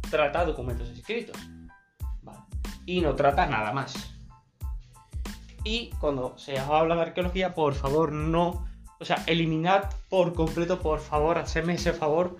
trata 0.09 0.45
documentos 0.45 0.89
escritos. 0.89 1.37
Vale. 2.21 2.39
Y 2.85 3.01
no 3.01 3.15
trata 3.15 3.45
nada 3.45 3.71
más. 3.71 3.93
Y 5.63 5.91
cuando 5.99 6.37
se 6.37 6.57
habla 6.57 6.95
de 6.95 7.01
arqueología, 7.01 7.53
por 7.53 7.73
favor, 7.73 8.11
no. 8.11 8.67
O 8.99 9.05
sea, 9.05 9.23
eliminad 9.27 9.85
por 10.09 10.33
completo, 10.33 10.79
por 10.79 10.99
favor, 10.99 11.37
hacedme 11.37 11.73
ese 11.73 11.93
favor, 11.93 12.37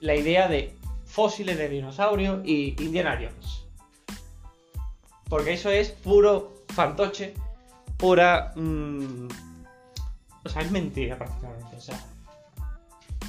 la 0.00 0.14
idea 0.14 0.48
de 0.48 0.74
fósiles 1.04 1.58
de 1.58 1.68
dinosaurios 1.68 2.40
y 2.44 2.76
Indiana 2.82 3.18
Porque 5.28 5.52
eso 5.52 5.70
es 5.70 5.90
puro 5.90 6.64
fantoche 6.68 7.34
pura. 7.96 8.52
Mm, 8.56 9.28
o 10.44 10.48
sea, 10.48 10.62
es 10.62 10.70
mentira 10.70 11.16
prácticamente. 11.18 11.76
O 11.76 11.80
sea, 11.80 12.00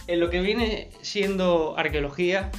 en 0.07 0.19
lo 0.19 0.29
que 0.29 0.41
viene 0.41 0.89
siendo 1.01 1.77
arqueología, 1.77 2.51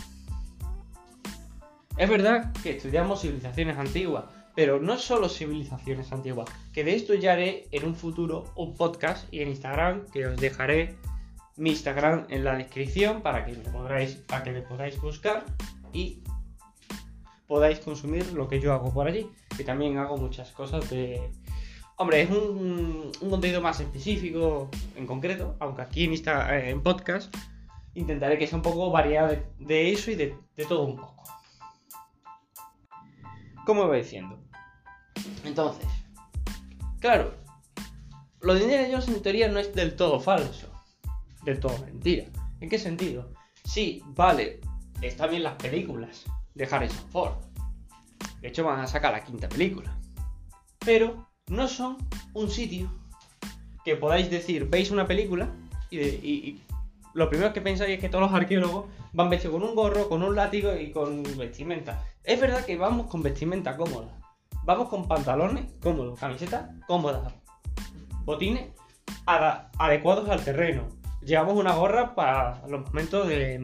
es 1.97 2.09
verdad 2.09 2.53
que 2.63 2.77
estudiamos 2.77 3.21
civilizaciones 3.21 3.77
antiguas, 3.79 4.25
pero 4.55 4.81
no 4.81 4.99
solo 4.99 5.29
civilizaciones 5.29 6.13
antiguas, 6.13 6.49
que 6.73 6.85
de 6.85 6.95
esto 6.95 7.15
ya 7.15 7.33
haré 7.33 7.67
en 7.71 7.85
un 7.85 7.95
futuro 7.95 8.53
un 8.57 8.75
podcast 8.75 9.33
y 9.33 9.41
en 9.41 9.49
Instagram 9.49 10.07
que 10.13 10.27
os 10.27 10.37
dejaré 10.41 10.97
mi 11.57 11.71
Instagram 11.71 12.27
en 12.31 12.45
la 12.45 12.57
descripción 12.57 13.23
para 13.23 13.45
que 13.45 13.53
me 13.53 13.65
podáis, 13.71 14.17
para 14.17 14.43
que 14.43 14.53
me 14.53 14.63
podáis 14.63 15.01
buscar 15.01 15.45
y 15.93 16.23
podáis 17.47 17.81
consumir 17.81 18.33
lo 18.33 18.49
que 18.49 18.61
yo 18.61 18.73
hago 18.73 18.93
por 18.93 19.07
allí. 19.07 19.27
Que 19.57 19.65
también 19.65 19.99
hago 19.99 20.17
muchas 20.17 20.51
cosas 20.53 20.89
de. 20.89 21.31
Hombre, 21.97 22.23
es 22.23 22.31
un, 22.31 23.13
un 23.21 23.31
contenido 23.31 23.61
más 23.61 23.81
específico 23.81 24.71
en 24.97 25.07
concreto, 25.07 25.57
aunque 25.61 25.83
aquí 25.83 26.05
en, 26.05 26.13
Insta, 26.13 26.59
eh, 26.59 26.71
en 26.71 26.83
podcast 26.83 27.35
intentaré 27.95 28.39
que 28.39 28.47
sea 28.47 28.57
un 28.57 28.63
poco 28.63 28.91
variado 28.91 29.37
de, 29.59 29.93
eso 29.93 30.11
y 30.11 30.15
de, 30.15 30.37
de, 30.57 30.65
todo 30.65 30.85
un 30.85 30.97
poco. 30.97 31.23
Como 33.67 33.85
iba 33.85 33.97
diciendo. 33.97 34.39
Entonces, 35.45 35.87
claro, 36.99 37.35
lo 38.41 38.55
de 38.55 38.63
Indiana 38.63 38.89
Jones 38.91 39.09
en 39.09 39.23
teoría 39.23 39.49
no 39.49 39.59
es 39.59 39.75
del 39.75 39.95
todo 39.95 40.19
falso, 40.19 40.69
del 41.45 41.61
todo 41.61 41.79
mentira. 41.85 42.27
¿En 42.61 42.69
qué 42.69 42.79
sentido? 42.79 43.33
Sí, 43.65 44.03
vale, 44.07 44.61
están 45.03 45.31
bien 45.31 45.43
las 45.43 45.55
películas 45.55 46.25
de 46.55 46.65
Harrison 46.65 47.11
Ford. 47.11 47.35
De 48.41 48.49
hecho, 48.49 48.65
van 48.65 48.81
a 48.81 48.87
sacar 48.87 49.13
la 49.13 49.23
quinta 49.23 49.49
película. 49.49 49.97
Pero 50.85 51.29
no 51.53 51.69
son 51.69 51.99
un 52.33 52.51
sitio 52.51 52.91
que 53.85 53.97
podáis 53.97 54.31
decir, 54.31 54.69
veis 54.71 54.91
una 54.91 55.07
película 55.07 55.51
y, 55.91 56.61
lo 57.15 57.29
primero 57.29 57.53
que 57.53 57.61
pensáis 57.61 57.91
es 57.91 58.01
que 58.01 58.09
todos 58.09 58.23
los 58.23 58.33
arqueólogos 58.33 58.87
van 59.13 59.29
vestidos 59.29 59.61
con 59.61 59.69
un 59.69 59.75
gorro, 59.75 60.09
con 60.09 60.23
un 60.23 60.35
látigo 60.35 60.75
y 60.75 60.93
con 60.93 61.23
vestimenta. 61.37 62.03
Es 62.25 62.41
verdad 62.41 62.65
que 62.65 62.79
vamos 62.79 63.09
con 63.09 63.23
vestimenta 63.23 63.77
cómoda. 63.77 64.09
Vamos 64.65 64.89
con 64.89 65.07
pantalones 65.07 65.67
cómodos, 65.83 66.19
camisetas 66.19 66.71
cómodas, 66.87 67.35
botines 68.25 68.71
adecuados 69.27 70.31
al 70.31 70.43
terreno. 70.43 70.89
Llevamos 71.21 71.55
una 71.55 71.75
gorra 71.75 72.15
para 72.15 72.67
los 72.67 72.87
momentos 72.87 73.29
de, 73.29 73.59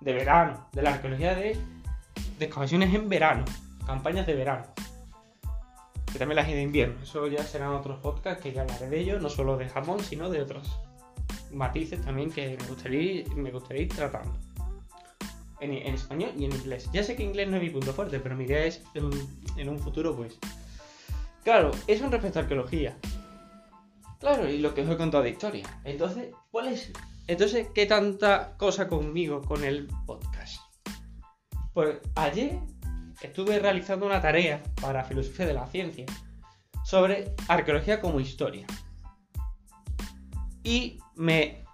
de, 0.00 0.12
verano, 0.12 0.68
de 0.72 0.82
la 0.82 0.90
arqueología 0.90 1.34
de 1.34 1.58
excavaciones 2.38 2.94
en 2.94 3.08
verano, 3.08 3.44
campañas 3.84 4.28
de 4.28 4.34
verano. 4.34 4.66
Que 6.12 6.18
también 6.18 6.36
las 6.36 6.46
hay 6.46 6.54
de 6.54 6.62
invierno. 6.62 7.02
Eso 7.02 7.26
ya 7.26 7.42
serán 7.42 7.74
otros 7.74 8.00
podcasts 8.00 8.42
que 8.42 8.52
ya 8.52 8.62
hablaré 8.62 8.88
de 8.88 9.00
ello, 9.00 9.20
no 9.20 9.28
solo 9.28 9.56
de 9.56 9.68
jamón, 9.68 10.00
sino 10.00 10.30
de 10.30 10.42
otros 10.42 10.68
matices 11.50 12.00
también 12.02 12.30
que 12.30 12.56
me 12.60 12.66
gustaría, 12.66 13.24
me 13.34 13.50
gustaría 13.50 13.82
ir 13.82 13.94
tratando. 13.94 14.36
En, 15.60 15.72
en, 15.72 15.94
español 15.94 16.30
y 16.36 16.44
en 16.44 16.52
inglés. 16.52 16.88
Ya 16.92 17.02
sé 17.02 17.16
que 17.16 17.24
inglés 17.24 17.48
no 17.48 17.56
es 17.56 17.62
mi 17.62 17.70
punto 17.70 17.92
fuerte, 17.92 18.20
pero 18.20 18.36
mi 18.36 18.44
idea 18.44 18.64
es 18.64 18.82
en, 18.94 19.10
en 19.56 19.68
un 19.68 19.78
futuro, 19.78 20.14
pues. 20.14 20.38
Claro, 21.42 21.72
eso 21.86 22.04
en 22.04 22.12
respecto 22.12 22.38
a 22.38 22.42
arqueología. 22.42 22.96
Claro, 24.20 24.48
y 24.48 24.58
lo 24.58 24.74
que 24.74 24.82
os 24.82 24.88
he 24.88 24.96
contado 24.96 25.24
de 25.24 25.30
historia. 25.30 25.80
Entonces, 25.84 26.32
¿cuál 26.50 26.68
es? 26.68 26.92
Entonces, 27.26 27.68
¿qué 27.74 27.86
tanta 27.86 28.56
cosa 28.56 28.88
conmigo 28.88 29.42
con 29.42 29.64
el 29.64 29.88
podcast? 30.06 30.60
Pues 31.74 31.98
ayer 32.16 32.58
estuve 33.22 33.58
realizando 33.58 34.06
una 34.06 34.20
tarea 34.20 34.62
para 34.80 35.04
filosofía 35.04 35.46
de 35.46 35.54
la 35.54 35.66
ciencia 35.66 36.06
sobre 36.84 37.34
arqueología 37.48 38.00
como 38.00 38.20
historia. 38.20 38.66
Y 40.62 40.98
me, 41.16 41.64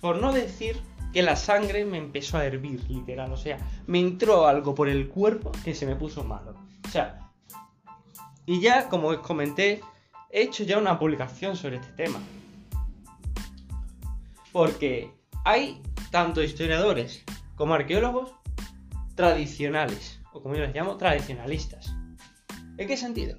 por 0.00 0.20
no 0.20 0.32
decir 0.32 0.80
que 1.12 1.22
la 1.22 1.36
sangre 1.36 1.84
me 1.84 1.98
empezó 1.98 2.38
a 2.38 2.44
hervir, 2.44 2.82
literal, 2.88 3.32
o 3.32 3.36
sea, 3.36 3.58
me 3.86 3.98
entró 3.98 4.46
algo 4.46 4.74
por 4.74 4.88
el 4.88 5.08
cuerpo 5.08 5.52
que 5.64 5.74
se 5.74 5.86
me 5.86 5.96
puso 5.96 6.24
malo. 6.24 6.54
O 6.86 6.88
sea, 6.88 7.30
y 8.46 8.60
ya, 8.60 8.88
como 8.88 9.08
os 9.08 9.18
comenté, 9.18 9.80
he 10.30 10.42
hecho 10.42 10.64
ya 10.64 10.78
una 10.78 10.98
publicación 10.98 11.56
sobre 11.56 11.76
este 11.76 11.92
tema. 11.92 12.20
Porque 14.52 15.12
hay 15.44 15.80
tanto 16.10 16.42
historiadores 16.42 17.24
como 17.56 17.74
arqueólogos 17.74 18.32
tradicionales, 19.14 20.19
o 20.32 20.42
como 20.42 20.54
yo 20.54 20.62
les 20.62 20.74
llamo, 20.74 20.96
tradicionalistas. 20.96 21.94
¿En 22.76 22.88
qué 22.88 22.96
sentido? 22.96 23.38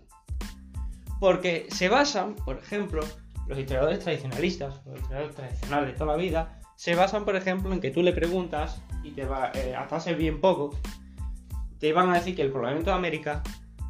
Porque 1.20 1.68
se 1.70 1.90
basan, 1.90 2.36
por 2.36 2.58
ejemplo, 2.58 3.02
los 3.48 3.58
historiadores 3.58 4.00
tradicionalistas, 4.00 4.82
los 4.86 5.00
historiadores 5.00 5.36
tradicionales 5.36 5.92
de 5.92 5.94
toda 5.94 6.16
la 6.16 6.18
vida, 6.18 6.60
se 6.76 6.96
basan, 6.96 7.26
por 7.26 7.36
ejemplo, 7.36 7.72
en 7.74 7.80
que 7.80 7.92
tú 7.92 8.02
le 8.02 8.14
preguntas 8.14 8.82
y 9.04 9.12
te 9.12 9.26
va, 9.26 9.52
eh, 9.54 9.76
hasta 9.76 9.98
hace 9.98 10.16
bien 10.16 10.42
poco, 10.42 10.76
te 11.80 11.94
van 11.94 12.10
a 12.10 12.16
decir 12.16 12.36
que 12.36 12.42
el 12.42 12.52
poblamiento 12.52 12.92
de 12.92 12.96
América, 12.96 13.44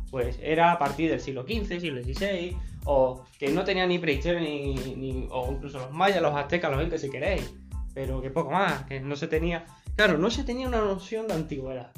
pues 0.09 0.39
era 0.41 0.71
a 0.71 0.79
partir 0.79 1.09
del 1.09 1.19
siglo 1.19 1.43
XV, 1.43 1.79
siglo 1.79 2.01
XVI, 2.01 2.57
o 2.85 3.23
que 3.37 3.49
no 3.51 3.63
tenía 3.63 3.85
ni 3.85 3.99
prehistoria 3.99 4.39
ni, 4.39 4.73
ni, 4.73 5.27
o 5.29 5.51
incluso 5.51 5.79
los 5.79 5.91
mayas, 5.91 6.21
los 6.21 6.35
aztecas, 6.35 6.71
los 6.71 6.83
incas 6.83 7.01
si 7.01 7.09
queréis, 7.09 7.53
pero 7.93 8.21
que 8.21 8.29
poco 8.29 8.51
más, 8.51 8.83
que 8.83 8.99
no 8.99 9.15
se 9.15 9.27
tenía, 9.27 9.65
claro, 9.95 10.17
no 10.17 10.31
se 10.31 10.43
tenía 10.43 10.67
una 10.67 10.79
noción 10.79 11.27
de 11.27 11.35
antigüedad, 11.35 11.91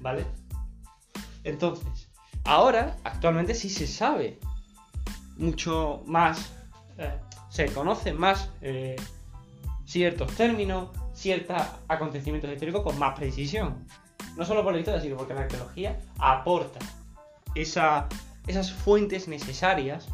¿vale? 0.00 0.24
Entonces, 1.44 2.08
ahora, 2.44 2.96
actualmente 3.04 3.54
sí 3.54 3.70
se 3.70 3.86
sabe 3.86 4.38
mucho 5.36 6.02
más, 6.06 6.52
eh, 6.98 7.18
se 7.48 7.72
conocen 7.72 8.18
más 8.18 8.50
eh, 8.62 8.96
ciertos 9.84 10.32
términos, 10.34 10.90
ciertos 11.14 11.56
acontecimientos 11.88 12.50
históricos 12.50 12.82
con 12.82 12.98
más 12.98 13.16
precisión. 13.16 13.86
No 14.36 14.44
solo 14.44 14.62
por 14.62 14.72
la 14.72 14.80
historia, 14.80 15.00
sino 15.00 15.16
porque 15.16 15.34
la 15.34 15.42
arqueología 15.42 15.98
aporta 16.18 16.78
esa 17.54 18.08
esas 18.46 18.72
fuentes 18.72 19.28
necesarias 19.28 20.08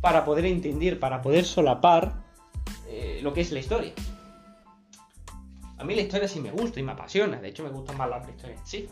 para 0.00 0.24
poder 0.24 0.46
entender, 0.46 0.98
para 0.98 1.22
poder 1.22 1.44
solapar 1.44 2.22
eh, 2.86 3.20
lo 3.22 3.32
que 3.32 3.40
es 3.40 3.52
la 3.52 3.60
historia. 3.60 3.92
A 5.78 5.84
mí 5.84 5.94
la 5.94 6.02
historia 6.02 6.28
sí 6.28 6.40
me 6.40 6.50
gusta 6.50 6.78
y 6.80 6.82
me 6.82 6.92
apasiona, 6.92 7.40
de 7.40 7.48
hecho 7.48 7.62
me 7.62 7.70
gusta 7.70 7.92
más 7.94 8.08
la 8.08 8.22
prehistoria 8.22 8.56
en 8.56 8.66
sí. 8.66 8.88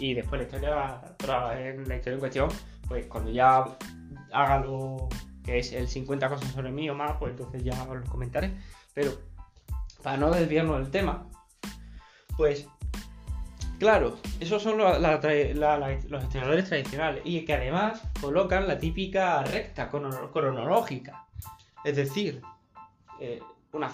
Y 0.00 0.14
después 0.14 0.40
la 0.40 0.46
historia, 0.46 1.00
en 1.58 1.88
la 1.88 1.96
historia 1.96 2.14
en 2.14 2.20
cuestión, 2.20 2.48
pues 2.88 3.06
cuando 3.06 3.30
ya 3.30 3.64
haga 4.32 4.58
lo 4.60 5.08
que 5.44 5.58
es 5.58 5.72
el 5.72 5.86
50 5.86 6.28
cosas 6.28 6.50
sobre 6.52 6.72
mí 6.72 6.88
o 6.88 6.94
más, 6.94 7.12
pues 7.18 7.32
entonces 7.32 7.62
ya 7.62 7.82
os 7.84 7.98
lo 7.98 8.06
comentaré. 8.06 8.54
Pero 8.94 9.12
para 10.02 10.16
no 10.16 10.30
desviarnos 10.30 10.78
del 10.78 10.90
tema, 10.90 11.28
pues 12.36 12.66
Claro, 13.80 14.18
esos 14.40 14.62
son 14.62 14.76
la, 14.76 14.98
la, 14.98 15.18
la, 15.54 15.98
los 16.06 16.24
historiadores 16.24 16.68
tradicionales 16.68 17.22
y 17.24 17.46
que 17.46 17.54
además 17.54 18.02
colocan 18.20 18.68
la 18.68 18.78
típica 18.78 19.42
recta 19.42 19.88
cronológica. 19.88 21.24
Es 21.82 21.96
decir, 21.96 22.42
eh, 23.22 23.40
una, 23.72 23.90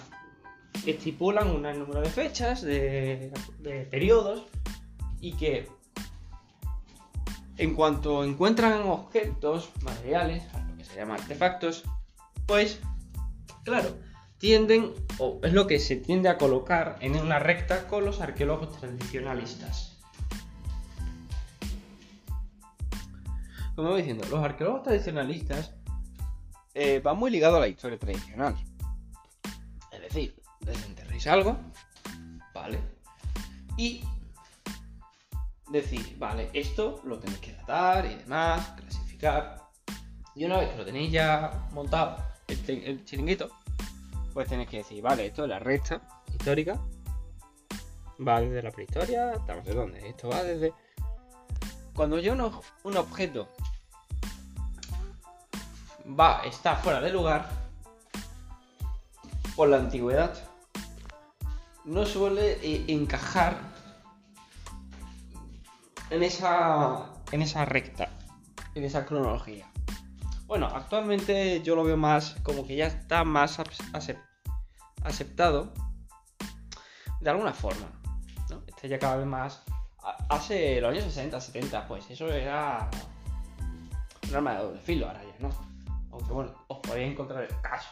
estipulan 0.85 1.47
un 1.47 1.61
número 1.61 2.01
de 2.01 2.09
fechas, 2.09 2.63
de 2.63 3.31
periodos 3.89 4.47
y 5.21 5.37
que 5.37 5.69
en 7.57 7.73
cuanto 7.73 8.23
encuentran 8.23 8.81
objetos 8.83 9.71
materiales, 9.81 10.43
lo 10.69 10.77
que 10.77 10.85
se 10.85 10.95
llama 10.95 11.15
artefactos, 11.15 11.83
pues, 12.45 12.79
claro, 13.63 13.97
tienden, 14.37 14.93
o 15.17 15.39
es 15.43 15.53
lo 15.53 15.65
que 15.67 15.79
se 15.79 15.95
tiende 15.95 16.29
a 16.29 16.37
colocar 16.37 16.97
en 17.01 17.15
una 17.15 17.39
recta 17.39 17.87
con 17.87 18.05
los 18.05 18.21
arqueólogos 18.21 18.77
tradicionalistas. 18.79 19.97
Como 23.75 23.89
voy 23.89 23.99
diciendo, 24.01 24.25
los 24.29 24.43
arqueólogos 24.43 24.83
tradicionalistas 24.83 25.73
eh, 26.73 26.99
van 27.03 27.17
muy 27.17 27.31
ligados 27.31 27.57
a 27.57 27.61
la 27.61 27.67
historia 27.67 27.97
tradicional. 27.97 28.55
Es 29.91 30.01
decir, 30.01 30.35
desenterréis 30.61 31.27
algo, 31.27 31.57
¿vale? 32.53 32.79
Y 33.77 34.03
decir, 35.69 36.17
vale, 36.17 36.49
esto 36.53 37.01
lo 37.03 37.19
tenéis 37.19 37.39
que 37.39 37.53
datar 37.53 38.05
y 38.05 38.15
demás, 38.15 38.73
clasificar. 38.77 39.67
Y 40.35 40.45
una 40.45 40.57
vez 40.59 40.69
que 40.69 40.77
lo 40.77 40.85
tenéis 40.85 41.11
ya 41.11 41.67
montado, 41.71 42.17
el, 42.47 43.03
chiringuito, 43.05 43.49
pues 44.33 44.47
tenéis 44.47 44.69
que 44.69 44.77
decir, 44.77 45.01
vale, 45.01 45.25
esto 45.25 45.43
es 45.43 45.49
la 45.49 45.59
recta 45.59 46.01
histórica. 46.31 46.79
Va 48.25 48.41
desde 48.41 48.63
la 48.63 48.71
prehistoria, 48.71 49.33
estamos 49.33 49.65
de 49.65 49.73
dónde. 49.73 50.09
Esto 50.09 50.29
va 50.29 50.43
desde. 50.43 50.73
Cuando 51.93 52.19
yo 52.19 52.33
un, 52.33 52.51
un 52.83 52.97
objeto 52.97 53.49
va, 56.07 56.41
está 56.45 56.75
fuera 56.75 57.01
de 57.01 57.11
lugar, 57.11 57.49
por 59.55 59.69
la 59.69 59.77
antigüedad, 59.77 60.37
no 61.83 62.05
suele 62.05 62.59
eh, 62.61 62.85
encajar 62.89 63.57
en 66.09 66.23
esa, 66.23 67.05
en 67.31 67.41
esa 67.41 67.65
recta, 67.65 68.09
en 68.75 68.83
esa 68.83 69.05
cronología. 69.05 69.69
Bueno, 70.45 70.67
actualmente 70.67 71.61
yo 71.61 71.75
lo 71.75 71.83
veo 71.83 71.97
más 71.97 72.35
como 72.43 72.65
que 72.65 72.75
ya 72.75 72.87
está 72.87 73.23
más 73.25 73.59
aceptado 75.03 75.73
de 77.19 77.29
alguna 77.29 77.53
forma. 77.53 77.87
¿no? 78.49 78.63
Este 78.67 78.87
ya 78.87 78.99
cada 78.99 79.17
vez 79.17 79.25
más. 79.25 79.63
Hace 80.29 80.79
los 80.79 80.91
años 80.91 81.03
60, 81.03 81.41
70, 81.41 81.87
pues 81.87 82.09
eso 82.09 82.29
era 82.29 82.89
un 84.29 84.35
arma 84.35 84.53
de 84.53 84.63
doble 84.63 84.79
filo, 84.79 85.07
ahora 85.07 85.21
ya 85.21 85.47
no. 85.47 85.49
Aunque 86.11 86.31
bueno, 86.31 86.53
os 86.67 86.79
podéis 86.79 87.11
encontrar 87.11 87.45
casos. 87.61 87.91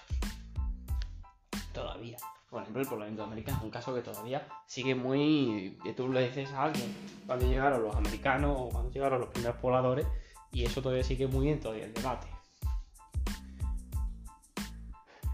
todavía. 1.74 2.18
Por 2.56 2.62
ejemplo, 2.62 2.84
el 2.84 2.88
poblamiento 2.88 3.22
de 3.22 3.28
América 3.28 3.52
es 3.52 3.62
un 3.62 3.70
caso 3.70 3.94
que 3.94 4.00
todavía 4.00 4.48
sigue 4.66 4.96
muy... 4.96 5.78
que 5.84 5.92
tú 5.92 6.08
le 6.08 6.26
dices 6.26 6.54
a 6.54 6.64
alguien 6.64 6.96
cuando 7.28 7.46
llegaron 7.46 7.84
los 7.84 7.94
americanos 7.94 8.56
o 8.58 8.70
cuando 8.70 8.92
llegaron 8.92 9.20
los 9.20 9.28
primeros 9.28 9.58
pobladores 9.58 10.08
y 10.54 10.64
eso 10.64 10.82
todavía 10.82 11.04
sigue 11.04 11.28
muy 11.28 11.50
en 11.50 11.60
todavía 11.60 11.84
el 11.84 11.94
debate. 11.94 12.28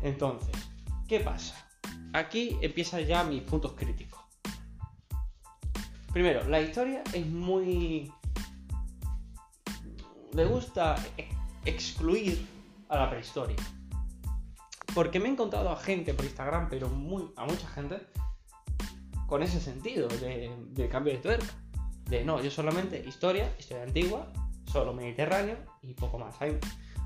Entonces, 0.01 0.55
¿qué 1.07 1.19
pasa? 1.19 1.63
Aquí 2.11 2.57
empiezan 2.59 3.05
ya 3.05 3.23
mis 3.23 3.43
puntos 3.43 3.73
críticos. 3.73 4.19
Primero, 6.11 6.43
la 6.49 6.59
historia 6.59 7.03
es 7.13 7.27
muy... 7.27 8.11
Me 10.33 10.45
gusta 10.45 10.95
excluir 11.65 12.47
a 12.89 12.97
la 12.97 13.11
prehistoria. 13.11 13.57
Porque 14.93 15.19
me 15.19 15.29
he 15.29 15.31
encontrado 15.31 15.69
a 15.69 15.77
gente 15.77 16.13
por 16.13 16.25
Instagram, 16.25 16.69
pero 16.69 16.89
muy, 16.89 17.31
a 17.37 17.45
mucha 17.45 17.67
gente, 17.67 18.01
con 19.27 19.43
ese 19.43 19.59
sentido 19.61 20.07
de, 20.07 20.89
cambio 20.89 21.13
de 21.13 21.19
tuerca. 21.19 21.45
De 22.09 22.25
no, 22.25 22.41
yo 22.41 22.51
solamente 22.51 23.01
historia, 23.07 23.55
historia 23.57 23.83
antigua, 23.83 24.27
solo 24.65 24.93
Mediterráneo 24.93 25.57
y 25.81 25.93
poco 25.93 26.19
más. 26.19 26.35
Hay, 26.41 26.59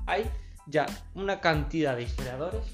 hay 0.06 0.28
ya 0.66 0.86
una 1.14 1.40
cantidad 1.40 1.96
de 1.96 2.02
historiadores. 2.02 2.64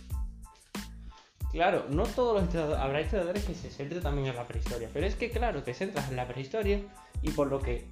Claro, 1.50 1.84
no 1.90 2.04
todos 2.04 2.34
los 2.34 2.44
historiadores, 2.44 2.82
habrá 2.82 3.02
historiadores 3.02 3.44
que 3.44 3.54
se 3.54 3.70
centren 3.70 4.02
también 4.02 4.28
en 4.28 4.36
la 4.36 4.48
prehistoria, 4.48 4.88
pero 4.90 5.06
es 5.06 5.16
que 5.16 5.30
claro, 5.30 5.62
te 5.62 5.74
centras 5.74 6.08
en 6.08 6.16
la 6.16 6.26
prehistoria 6.26 6.80
y 7.20 7.30
por 7.32 7.48
lo 7.48 7.60
que 7.60 7.86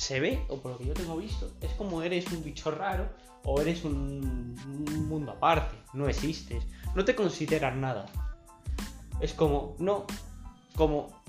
se 0.00 0.18
ve, 0.18 0.42
o 0.48 0.56
por 0.56 0.72
lo 0.72 0.78
que 0.78 0.86
yo 0.86 0.94
tengo 0.94 1.14
visto, 1.18 1.52
es 1.60 1.70
como 1.72 2.02
eres 2.02 2.26
un 2.32 2.42
bicho 2.42 2.70
raro 2.70 3.10
o 3.44 3.60
eres 3.60 3.84
un, 3.84 4.54
mundo 5.10 5.32
aparte, 5.32 5.76
no 5.92 6.08
existes, 6.08 6.66
no 6.94 7.04
te 7.04 7.14
consideras 7.14 7.76
nada. 7.76 8.06
Es 9.20 9.34
como, 9.34 9.76
no, 9.78 10.06
como 10.74 11.22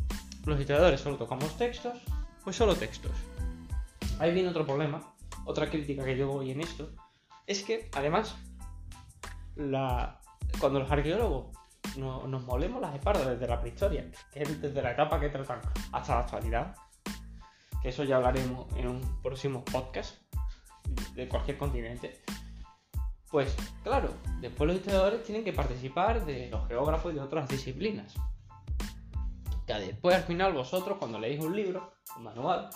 los 0.46 0.58
historiadores 0.58 1.02
solo 1.02 1.18
tocamos 1.18 1.58
textos, 1.58 1.98
pues 2.46 2.56
solo 2.56 2.74
textos. 2.74 3.12
Ahí 4.20 4.34
viene 4.34 4.48
otro 4.48 4.66
problema, 4.66 5.16
otra 5.44 5.70
crítica 5.70 6.06
que 6.06 6.16
yo 6.16 6.30
voy 6.30 6.52
en 6.52 6.62
esto, 6.62 6.92
es 7.48 7.64
que 7.64 7.90
además, 7.94 8.38
la, 9.58 10.22
cuando 10.62 10.80
los 10.80 10.90
arqueólogos 10.90 11.58
nos 11.98 12.44
molemos 12.46 12.82
las 12.82 12.96
espaldas 12.96 13.28
desde 13.28 13.48
la 13.48 13.60
prehistoria, 13.60 14.10
desde 14.34 14.82
la 14.82 14.92
etapa 14.94 15.20
que 15.20 15.28
tratan 15.28 15.60
hasta 15.92 16.16
la 16.16 16.22
actualidad, 16.22 16.74
que 17.82 17.90
eso 17.90 18.04
ya 18.04 18.18
hablaremos 18.18 18.68
en 18.76 18.88
un 18.88 19.22
próximo 19.22 19.64
podcast, 19.66 20.16
de 21.16 21.28
cualquier 21.28 21.58
continente. 21.58 22.22
Pues 23.30 23.56
claro, 23.84 24.10
después 24.42 24.68
los 24.68 24.78
historiadores 24.78 25.24
tienen 25.24 25.44
que 25.44 25.54
participar 25.54 26.26
de 26.26 26.50
los 26.50 26.68
geógrafos 26.68 27.14
y 27.14 27.16
de 27.16 27.22
otras 27.22 27.48
disciplinas. 27.48 28.14
Que 29.66 29.74
después 29.74 30.16
al 30.16 30.24
final 30.24 30.54
vosotros 30.54 30.98
cuando 30.98 31.18
leéis 31.18 31.40
un 31.40 31.56
libro, 31.56 31.94
un 32.18 32.24
manual, 32.24 32.70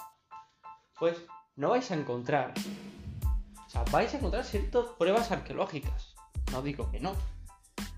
pues 0.98 1.18
no 1.58 1.70
vais 1.70 1.90
a 1.92 1.96
encontrar, 1.96 2.54
o 3.66 3.70
sea, 3.70 3.84
vais 3.92 4.14
a 4.14 4.18
encontrar 4.18 4.46
ciertas 4.46 4.86
pruebas 4.98 5.32
arqueológicas. 5.32 6.16
No 6.52 6.62
digo 6.62 6.90
que 6.90 7.00
no. 7.00 7.14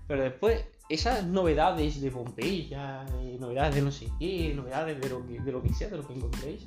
Pero 0.08 0.22
después, 0.22 0.64
esas 0.88 1.24
novedades 1.24 2.00
de 2.00 2.10
Pompeya, 2.10 3.04
novedades 3.38 3.74
de 3.74 3.82
no 3.82 3.92
sé 3.92 4.08
qué, 4.18 4.52
novedades 4.54 5.00
de 5.00 5.08
lo 5.10 5.24
que, 5.26 5.38
de 5.38 5.52
lo 5.52 5.62
que 5.62 5.72
sea, 5.74 5.88
de 5.88 5.98
lo 5.98 6.06
que 6.06 6.14
encontréis, 6.14 6.64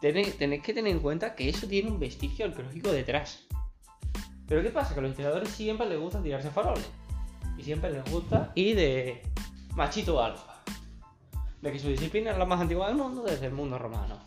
tenéis, 0.00 0.34
que 0.34 0.74
tener 0.74 0.92
en 0.92 1.00
cuenta 1.00 1.34
que 1.34 1.48
eso 1.48 1.66
tiene 1.66 1.90
un 1.90 1.98
vestigio 1.98 2.46
arqueológico 2.46 2.90
detrás. 2.92 3.46
Pero 4.46 4.62
¿qué 4.62 4.70
pasa? 4.70 4.94
Que 4.94 5.00
a 5.00 5.02
los 5.02 5.10
historiadores 5.10 5.48
siempre 5.50 5.88
les 5.88 5.98
gusta 5.98 6.22
tirarse 6.22 6.50
faroles. 6.50 6.88
Y 7.56 7.62
siempre 7.62 7.90
les 7.90 8.04
gusta 8.10 8.52
ir 8.54 8.76
de 8.76 9.22
machito 9.74 10.22
alfa. 10.22 10.62
De 11.60 11.72
que 11.72 11.78
su 11.78 11.88
disciplina 11.88 12.30
es 12.30 12.38
la 12.38 12.46
más 12.46 12.60
antigua 12.60 12.86
del 12.86 12.96
mundo 12.96 13.22
desde 13.22 13.46
el 13.46 13.52
mundo 13.52 13.78
romano. 13.78 14.18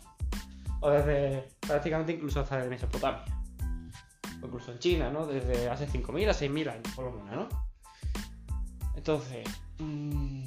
O 0.80 0.90
desde 0.90 1.48
prácticamente 1.60 2.12
incluso 2.12 2.40
hasta 2.40 2.58
de 2.58 2.68
Mesopotamia. 2.68 3.24
O 4.42 4.46
incluso 4.46 4.72
en 4.72 4.78
China, 4.78 5.10
¿no? 5.10 5.26
Desde 5.26 5.68
hace 5.68 5.88
5.000 5.88 6.28
a 6.28 6.32
6.000 6.32 6.70
años, 6.70 6.94
por 6.94 7.06
lo 7.06 7.12
menos, 7.12 7.48
¿no? 7.48 7.72
Entonces, 8.94 9.48
mmm, 9.78 10.46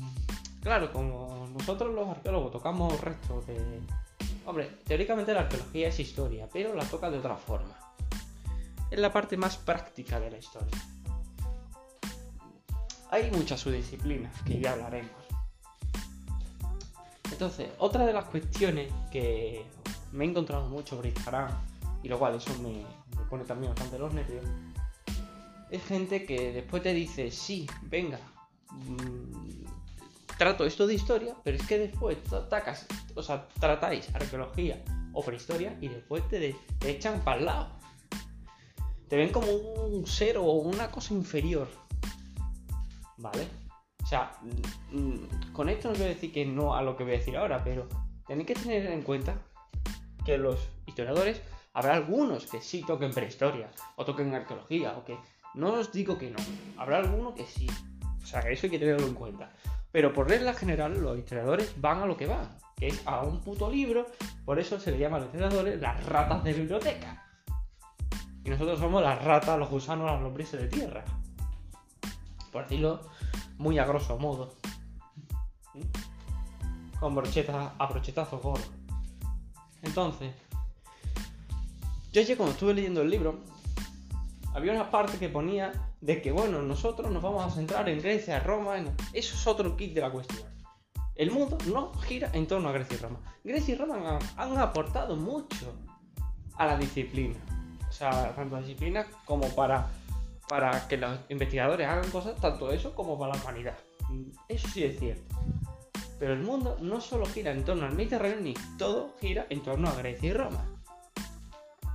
claro, 0.61 0.91
como 0.93 1.47
nosotros 1.51 1.93
los 1.93 2.07
arqueólogos 2.07 2.51
tocamos 2.51 2.99
restos 3.01 3.47
de 3.47 3.81
Hombre, 4.45 4.69
teóricamente 4.85 5.33
la 5.33 5.41
arqueología 5.41 5.87
es 5.87 5.99
historia, 5.99 6.47
pero 6.51 6.75
la 6.75 6.85
toca 6.85 7.09
de 7.09 7.17
otra 7.17 7.35
forma. 7.35 7.75
Es 8.91 8.99
la 8.99 9.11
parte 9.11 9.37
más 9.37 9.57
práctica 9.57 10.19
de 10.19 10.29
la 10.29 10.37
historia. 10.37 10.77
Hay 13.09 13.31
muchas 13.31 13.59
subdisciplinas 13.59 14.39
que 14.43 14.59
ya 14.59 14.73
hablaremos. 14.73 15.11
Entonces, 17.31 17.69
otra 17.79 18.05
de 18.05 18.13
las 18.13 18.25
cuestiones 18.25 18.91
que 19.11 19.65
me 20.11 20.25
he 20.25 20.27
encontrado 20.29 20.69
mucho 20.69 21.01
Instagram, 21.03 21.49
y 22.03 22.07
lo 22.07 22.19
cual 22.19 22.35
eso 22.35 22.51
me, 22.61 22.85
pone 23.29 23.43
también 23.45 23.73
bastante 23.73 23.97
los 23.97 24.13
nervios, 24.13 24.45
es 25.71 25.83
gente 25.83 26.25
que 26.25 26.53
después 26.53 26.83
te 26.83 26.93
dice, 26.93 27.31
sí, 27.31 27.67
venga, 27.83 28.19
mm, 28.71 29.44
trato 30.37 30.65
esto 30.65 30.87
de 30.87 30.93
historia, 30.93 31.35
pero 31.43 31.57
es 31.57 31.67
que 31.67 31.79
después 31.79 32.17
atacas, 32.31 32.85
o 33.15 33.23
sea, 33.23 33.47
tratáis 33.59 34.13
arqueología 34.13 34.83
o 35.13 35.23
prehistoria 35.23 35.77
y 35.81 35.87
después 35.87 36.27
te, 36.29 36.55
echan 36.85 37.21
para 37.21 37.39
el 37.39 37.45
lado. 37.45 37.67
Te 39.07 39.15
ven 39.15 39.31
como 39.31 39.47
un 39.47 40.05
ser 40.05 40.37
o 40.37 40.43
una 40.43 40.91
cosa 40.91 41.13
inferior. 41.13 41.67
¿Vale? 43.17 43.47
O 44.03 44.07
sea, 44.07 44.37
mm, 44.91 45.51
con 45.53 45.69
esto 45.69 45.89
no 45.89 45.95
quiero 45.95 46.09
decir 46.09 46.31
que 46.31 46.45
no 46.45 46.75
a 46.75 46.81
lo 46.81 46.97
que 46.97 47.03
voy 47.03 47.13
a 47.13 47.17
decir 47.17 47.37
ahora, 47.37 47.63
pero 47.63 47.87
tenéis 48.27 48.47
que 48.47 48.55
tener 48.55 48.85
en 48.87 49.01
cuenta 49.03 49.35
que 50.25 50.37
los 50.37 50.59
historiadores 50.85 51.41
habrá 51.73 51.93
algunos 51.93 52.45
que 52.45 52.61
sí 52.61 52.83
toquen 52.85 53.11
prehistoria 53.11 53.69
o 53.95 54.05
toquen 54.05 54.33
arqueología 54.33 54.97
o 54.97 55.05
que 55.05 55.17
no 55.53 55.73
os 55.73 55.91
digo 55.91 56.17
que 56.17 56.31
no, 56.31 56.37
habrá 56.77 56.97
algunos 56.97 57.33
que 57.35 57.45
sí. 57.45 57.67
O 58.21 58.25
sea, 58.25 58.41
que 58.41 58.53
eso 58.53 58.65
hay 58.65 58.71
que 58.71 58.79
tenerlo 58.79 59.07
en 59.07 59.13
cuenta. 59.13 59.53
Pero 59.95 60.11
por 60.11 60.27
regla 60.27 60.53
general, 60.53 61.01
los 61.01 61.17
historiadores 61.17 61.73
van 61.79 62.01
a 62.01 62.05
lo 62.05 62.17
que 62.17 62.27
van, 62.27 62.49
que 62.75 62.87
es 62.87 63.01
a 63.07 63.21
un 63.21 63.39
puto 63.39 63.71
libro, 63.71 64.07
por 64.43 64.59
eso 64.59 64.77
se 64.77 64.91
le 64.91 64.97
llama 64.97 65.15
a 65.15 65.19
los 65.21 65.27
historiadores 65.27 65.79
las 65.79 66.05
ratas 66.05 66.43
de 66.43 66.51
biblioteca. 66.51 67.25
Y 68.43 68.49
nosotros 68.49 68.77
somos 68.77 69.01
las 69.01 69.23
ratas, 69.23 69.57
los 69.57 69.69
gusanos, 69.69 70.11
las 70.11 70.21
lombrices 70.21 70.59
de 70.59 70.67
tierra. 70.67 71.05
Por 72.51 72.63
decirlo 72.63 73.03
muy 73.57 73.79
a 73.79 73.85
grosso 73.85 74.19
modo. 74.19 74.55
Con 76.99 77.15
brochetas 77.15 77.71
a 77.77 77.85
brochetazos 77.85 78.41
gordos. 78.41 78.69
Entonces, 79.81 80.33
yo 82.11 82.21
ya 82.21 82.35
cuando 82.35 82.51
estuve 82.51 82.73
leyendo 82.73 83.01
el 83.01 83.09
libro, 83.09 83.39
había 84.53 84.73
una 84.73 84.91
parte 84.91 85.17
que 85.17 85.29
ponía 85.29 85.71
de 86.05 86.21
que, 86.21 86.31
bueno, 86.31 86.61
nosotros 86.61 87.11
nos 87.11 87.23
vamos 87.23 87.43
a 87.43 87.49
centrar 87.49 87.89
en 87.89 87.99
Grecia, 87.99 88.39
Roma, 88.39 88.77
eso 88.77 89.35
es 89.35 89.47
otro 89.47 89.75
kit 89.75 89.95
de 89.95 90.01
la 90.01 90.11
cuestión. 90.11 90.47
El 91.15 91.31
mundo 91.31 91.57
no 91.65 91.93
gira 91.95 92.29
en 92.33 92.45
torno 92.45 92.69
a 92.69 92.73
Grecia 92.73 92.95
y 92.95 92.99
Roma. 92.99 93.19
Grecia 93.43 93.73
y 93.73 93.77
Roma 93.77 94.19
han, 94.37 94.57
aportado 94.59 95.15
mucho 95.15 95.73
a 96.57 96.67
la 96.67 96.77
disciplina. 96.77 97.35
O 97.89 97.91
sea, 97.91 98.35
tanto 98.35 98.55
a 98.55 98.59
la 98.59 98.67
disciplina 98.67 99.07
como 99.25 99.47
para, 99.55 99.87
para 100.47 100.87
que 100.87 100.97
los 100.97 101.17
investigadores 101.29 101.87
hagan 101.87 102.11
cosas, 102.11 102.39
tanto 102.39 102.71
eso 102.71 102.93
como 102.93 103.17
para 103.17 103.33
la 103.33 103.41
humanidad. 103.41 103.77
Eso 104.47 104.67
sí 104.67 104.83
es 104.83 104.99
cierto. 104.99 105.35
Pero 106.19 106.33
el 106.33 106.43
mundo 106.43 106.77
no 106.81 107.01
solo 107.01 107.25
gira 107.25 107.51
en 107.51 107.65
torno 107.65 107.87
al 107.87 107.95
Mediterráneo, 107.95 108.41
ni 108.41 108.53
todo 108.77 109.15
gira 109.19 109.47
en 109.49 109.63
torno 109.63 109.89
a 109.89 109.95
Grecia 109.95 110.29
y 110.29 110.33
Roma. 110.33 110.65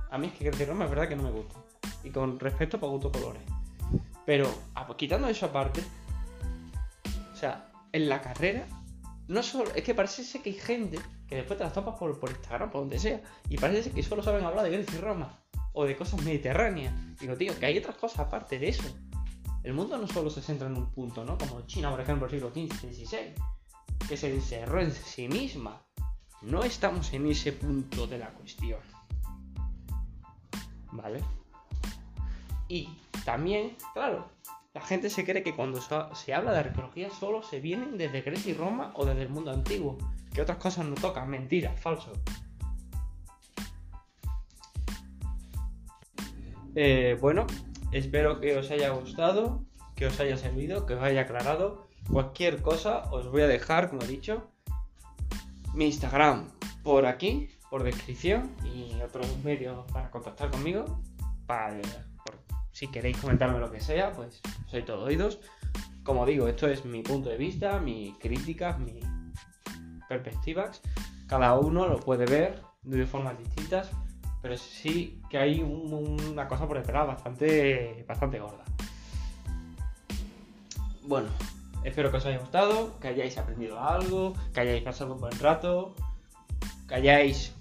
A 0.09 0.17
mí 0.17 0.27
es 0.27 0.33
que 0.33 0.43
Grecia 0.43 0.65
y 0.65 0.67
Roma 0.67 0.83
es 0.83 0.89
verdad 0.89 1.07
que 1.07 1.15
no 1.15 1.23
me 1.23 1.31
gusta 1.31 1.55
y 2.03 2.09
con 2.09 2.39
respecto 2.39 2.77
a 2.77 2.89
gusto 2.89 3.09
colores. 3.09 3.41
Pero 4.25 4.53
ah, 4.75 4.85
pues 4.85 4.97
quitando 4.97 5.27
eso 5.27 5.45
aparte, 5.47 5.83
o 7.33 7.35
sea, 7.35 7.71
en 7.91 8.07
la 8.07 8.21
carrera, 8.21 8.67
no 9.27 9.43
solo, 9.43 9.71
es 9.73 9.83
que 9.83 9.95
parece 9.95 10.41
que 10.41 10.49
hay 10.49 10.55
gente 10.55 10.99
que 11.27 11.35
después 11.35 11.57
te 11.57 11.63
las 11.63 11.73
topas 11.73 11.97
por, 11.97 12.19
por 12.19 12.29
Instagram, 12.29 12.69
por 12.69 12.81
donde 12.81 12.99
sea, 12.99 13.21
y 13.49 13.57
parece 13.57 13.91
que 13.91 14.03
solo 14.03 14.21
saben 14.21 14.43
hablar 14.43 14.65
de 14.65 14.71
Grecia 14.71 14.97
y 14.97 15.01
Roma, 15.01 15.39
o 15.73 15.85
de 15.85 15.95
cosas 15.95 16.21
mediterráneas. 16.23 16.93
Digo, 17.19 17.35
que 17.37 17.65
hay 17.65 17.77
otras 17.77 17.95
cosas 17.95 18.19
aparte 18.19 18.59
de 18.59 18.69
eso. 18.69 18.83
El 19.63 19.73
mundo 19.73 19.97
no 19.97 20.07
solo 20.07 20.29
se 20.29 20.41
centra 20.41 20.67
en 20.67 20.75
un 20.75 20.91
punto, 20.91 21.23
¿no? 21.23 21.37
Como 21.37 21.61
China, 21.67 21.91
por 21.91 22.01
ejemplo, 22.01 22.25
el 22.25 22.31
siglo 22.31 22.49
XV, 22.49 22.93
XVI, 22.93 23.33
que 24.07 24.17
se 24.17 24.33
encerró 24.33 24.81
en 24.81 24.91
sí 24.91 25.27
misma. 25.27 25.81
No 26.41 26.63
estamos 26.63 27.13
en 27.13 27.27
ese 27.27 27.53
punto 27.53 28.07
de 28.07 28.17
la 28.17 28.31
cuestión. 28.31 28.79
¿Vale? 30.91 31.23
Y 32.67 32.89
también, 33.25 33.75
claro, 33.93 34.29
la 34.73 34.81
gente 34.81 35.09
se 35.09 35.25
cree 35.25 35.43
que 35.43 35.53
cuando 35.53 35.81
se 35.81 36.33
habla 36.33 36.53
de 36.53 36.59
arqueología 36.59 37.09
solo 37.09 37.43
se 37.43 37.59
vienen 37.59 37.97
desde 37.97 38.21
Grecia 38.21 38.51
y 38.51 38.55
Roma 38.55 38.91
o 38.95 39.05
desde 39.05 39.23
el 39.23 39.29
mundo 39.29 39.51
antiguo, 39.51 39.97
que 40.33 40.41
otras 40.41 40.57
cosas 40.59 40.85
no 40.85 40.95
tocan. 40.95 41.29
Mentira, 41.29 41.73
falso. 41.75 42.13
Eh, 46.73 47.17
bueno, 47.19 47.47
espero 47.91 48.39
que 48.39 48.57
os 48.57 48.71
haya 48.71 48.91
gustado, 48.91 49.65
que 49.95 50.05
os 50.05 50.17
haya 50.21 50.37
servido, 50.37 50.85
que 50.85 50.93
os 50.93 51.03
haya 51.03 51.21
aclarado. 51.21 51.89
Cualquier 52.09 52.61
cosa 52.61 53.11
os 53.11 53.29
voy 53.29 53.41
a 53.41 53.47
dejar, 53.47 53.89
como 53.89 54.03
he 54.03 54.07
dicho, 54.07 54.51
mi 55.73 55.85
Instagram 55.85 56.47
por 56.81 57.05
aquí, 57.05 57.49
por 57.69 57.83
descripción 57.83 58.55
y 58.63 59.01
otros 59.01 59.27
medios 59.43 59.85
para 59.91 60.09
contactar 60.11 60.49
conmigo. 60.49 61.01
Para, 61.45 61.81
si 62.71 62.87
queréis 62.87 63.17
comentarme 63.17 63.59
lo 63.59 63.71
que 63.71 63.79
sea, 63.79 64.11
pues 64.13 64.41
soy 64.67 64.83
todo 64.83 65.05
oídos. 65.05 65.39
Como 66.03 66.25
digo, 66.25 66.47
esto 66.47 66.67
es 66.67 66.85
mi 66.85 67.03
punto 67.03 67.29
de 67.29 67.37
vista, 67.37 67.79
mis 67.79 68.17
críticas, 68.17 68.79
mis 68.79 69.03
perspectivas. 70.09 70.81
Cada 71.27 71.57
uno 71.57 71.87
lo 71.87 71.99
puede 71.99 72.25
ver 72.25 72.61
de 72.83 73.05
formas 73.05 73.37
distintas, 73.37 73.91
pero 74.41 74.57
sí 74.57 75.21
que 75.29 75.37
hay 75.37 75.61
un- 75.61 76.19
una 76.31 76.47
cosa 76.47 76.67
por 76.67 76.77
detrás 76.77 77.07
bastante, 77.07 78.03
bastante 78.07 78.39
gorda. 78.39 78.63
Bueno, 81.03 81.29
espero 81.83 82.11
que 82.11 82.17
os 82.17 82.25
haya 82.25 82.39
gustado, 82.39 82.99
que 82.99 83.09
hayáis 83.09 83.37
aprendido 83.37 83.79
algo, 83.79 84.33
que 84.53 84.61
hayáis 84.61 84.83
pasado 84.83 85.13
un 85.13 85.21
buen 85.21 85.37
rato, 85.39 85.95
que 86.87 86.95
hayáis 86.95 87.53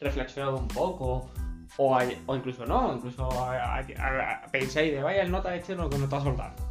reflexionado 0.00 0.56
un 0.58 0.68
poco, 0.68 1.30
o, 1.78 1.96
hay- 1.96 2.20
o 2.26 2.36
incluso 2.36 2.66
no, 2.66 2.94
incluso 2.94 3.30
a- 3.30 3.76
a- 3.78 3.80
a- 3.80 4.46
pensáis 4.50 4.92
de 4.92 5.02
vaya 5.02 5.22
el 5.22 5.30
nota 5.30 5.54
este 5.54 5.74
lo 5.74 5.88
que 5.88 5.96
me 5.96 6.04
está 6.04 6.20
soltando. 6.20 6.62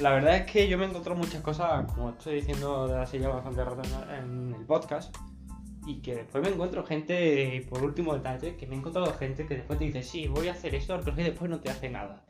La 0.00 0.10
verdad 0.12 0.36
es 0.36 0.50
que 0.50 0.68
yo 0.68 0.78
me 0.78 0.84
he 0.84 0.88
encontrado 0.88 1.18
muchas 1.18 1.42
cosas, 1.42 1.84
como 1.92 2.10
estoy 2.10 2.36
diciendo 2.36 2.86
desde 2.86 3.00
hace 3.02 3.18
ya 3.18 3.28
bastante 3.28 3.64
rato 3.64 3.82
en- 4.12 4.54
el 4.56 4.64
podcast, 4.64 5.14
y 5.86 6.00
que 6.02 6.14
después 6.14 6.44
me 6.44 6.50
encuentro 6.50 6.84
gente, 6.84 7.66
por 7.68 7.82
último 7.82 8.14
detalle, 8.14 8.56
que 8.56 8.66
me 8.66 8.76
he 8.76 8.78
encontrado 8.78 9.12
gente 9.14 9.46
que 9.46 9.56
después 9.56 9.78
te 9.78 9.86
dice, 9.86 10.02
sí, 10.02 10.28
voy 10.28 10.48
a 10.48 10.52
hacer 10.52 10.74
esto, 10.74 11.00
pero 11.02 11.16
que 11.16 11.24
después 11.24 11.50
no 11.50 11.58
te 11.60 11.70
hace 11.70 11.88
nada. 11.90 12.22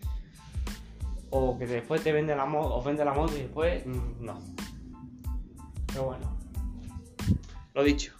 O 1.30 1.58
que 1.58 1.66
después 1.66 2.02
te 2.02 2.12
vende 2.12 2.34
la 2.34 2.46
moto, 2.46 2.74
os 2.76 2.84
vende 2.84 3.04
la 3.04 3.12
moto 3.12 3.36
y 3.36 3.40
después 3.42 3.84
mm, 3.84 4.24
no. 4.24 4.38
Pero 5.88 6.04
bueno. 6.04 6.38
Lo 7.74 7.82
dicho. 7.82 8.14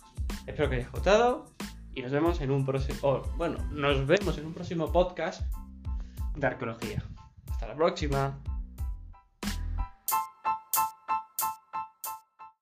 Espero 0.47 0.69
que 0.69 0.77
haya 0.77 0.89
gustado. 0.91 1.47
Y 1.99 2.03
nos 2.03 2.13
vemos 2.13 2.41
en 2.41 2.53
un 2.53 2.65
próximo. 2.65 3.23
bueno, 3.37 3.59
nos 3.73 4.07
vemos 4.07 4.39
en 4.39 4.47
un 4.47 4.55
próximo 4.55 4.93
podcast 4.93 5.43
de 6.37 6.47
arqueología. 6.47 7.03
Hasta 7.51 7.67
la 7.67 7.75
próxima. 7.75 8.39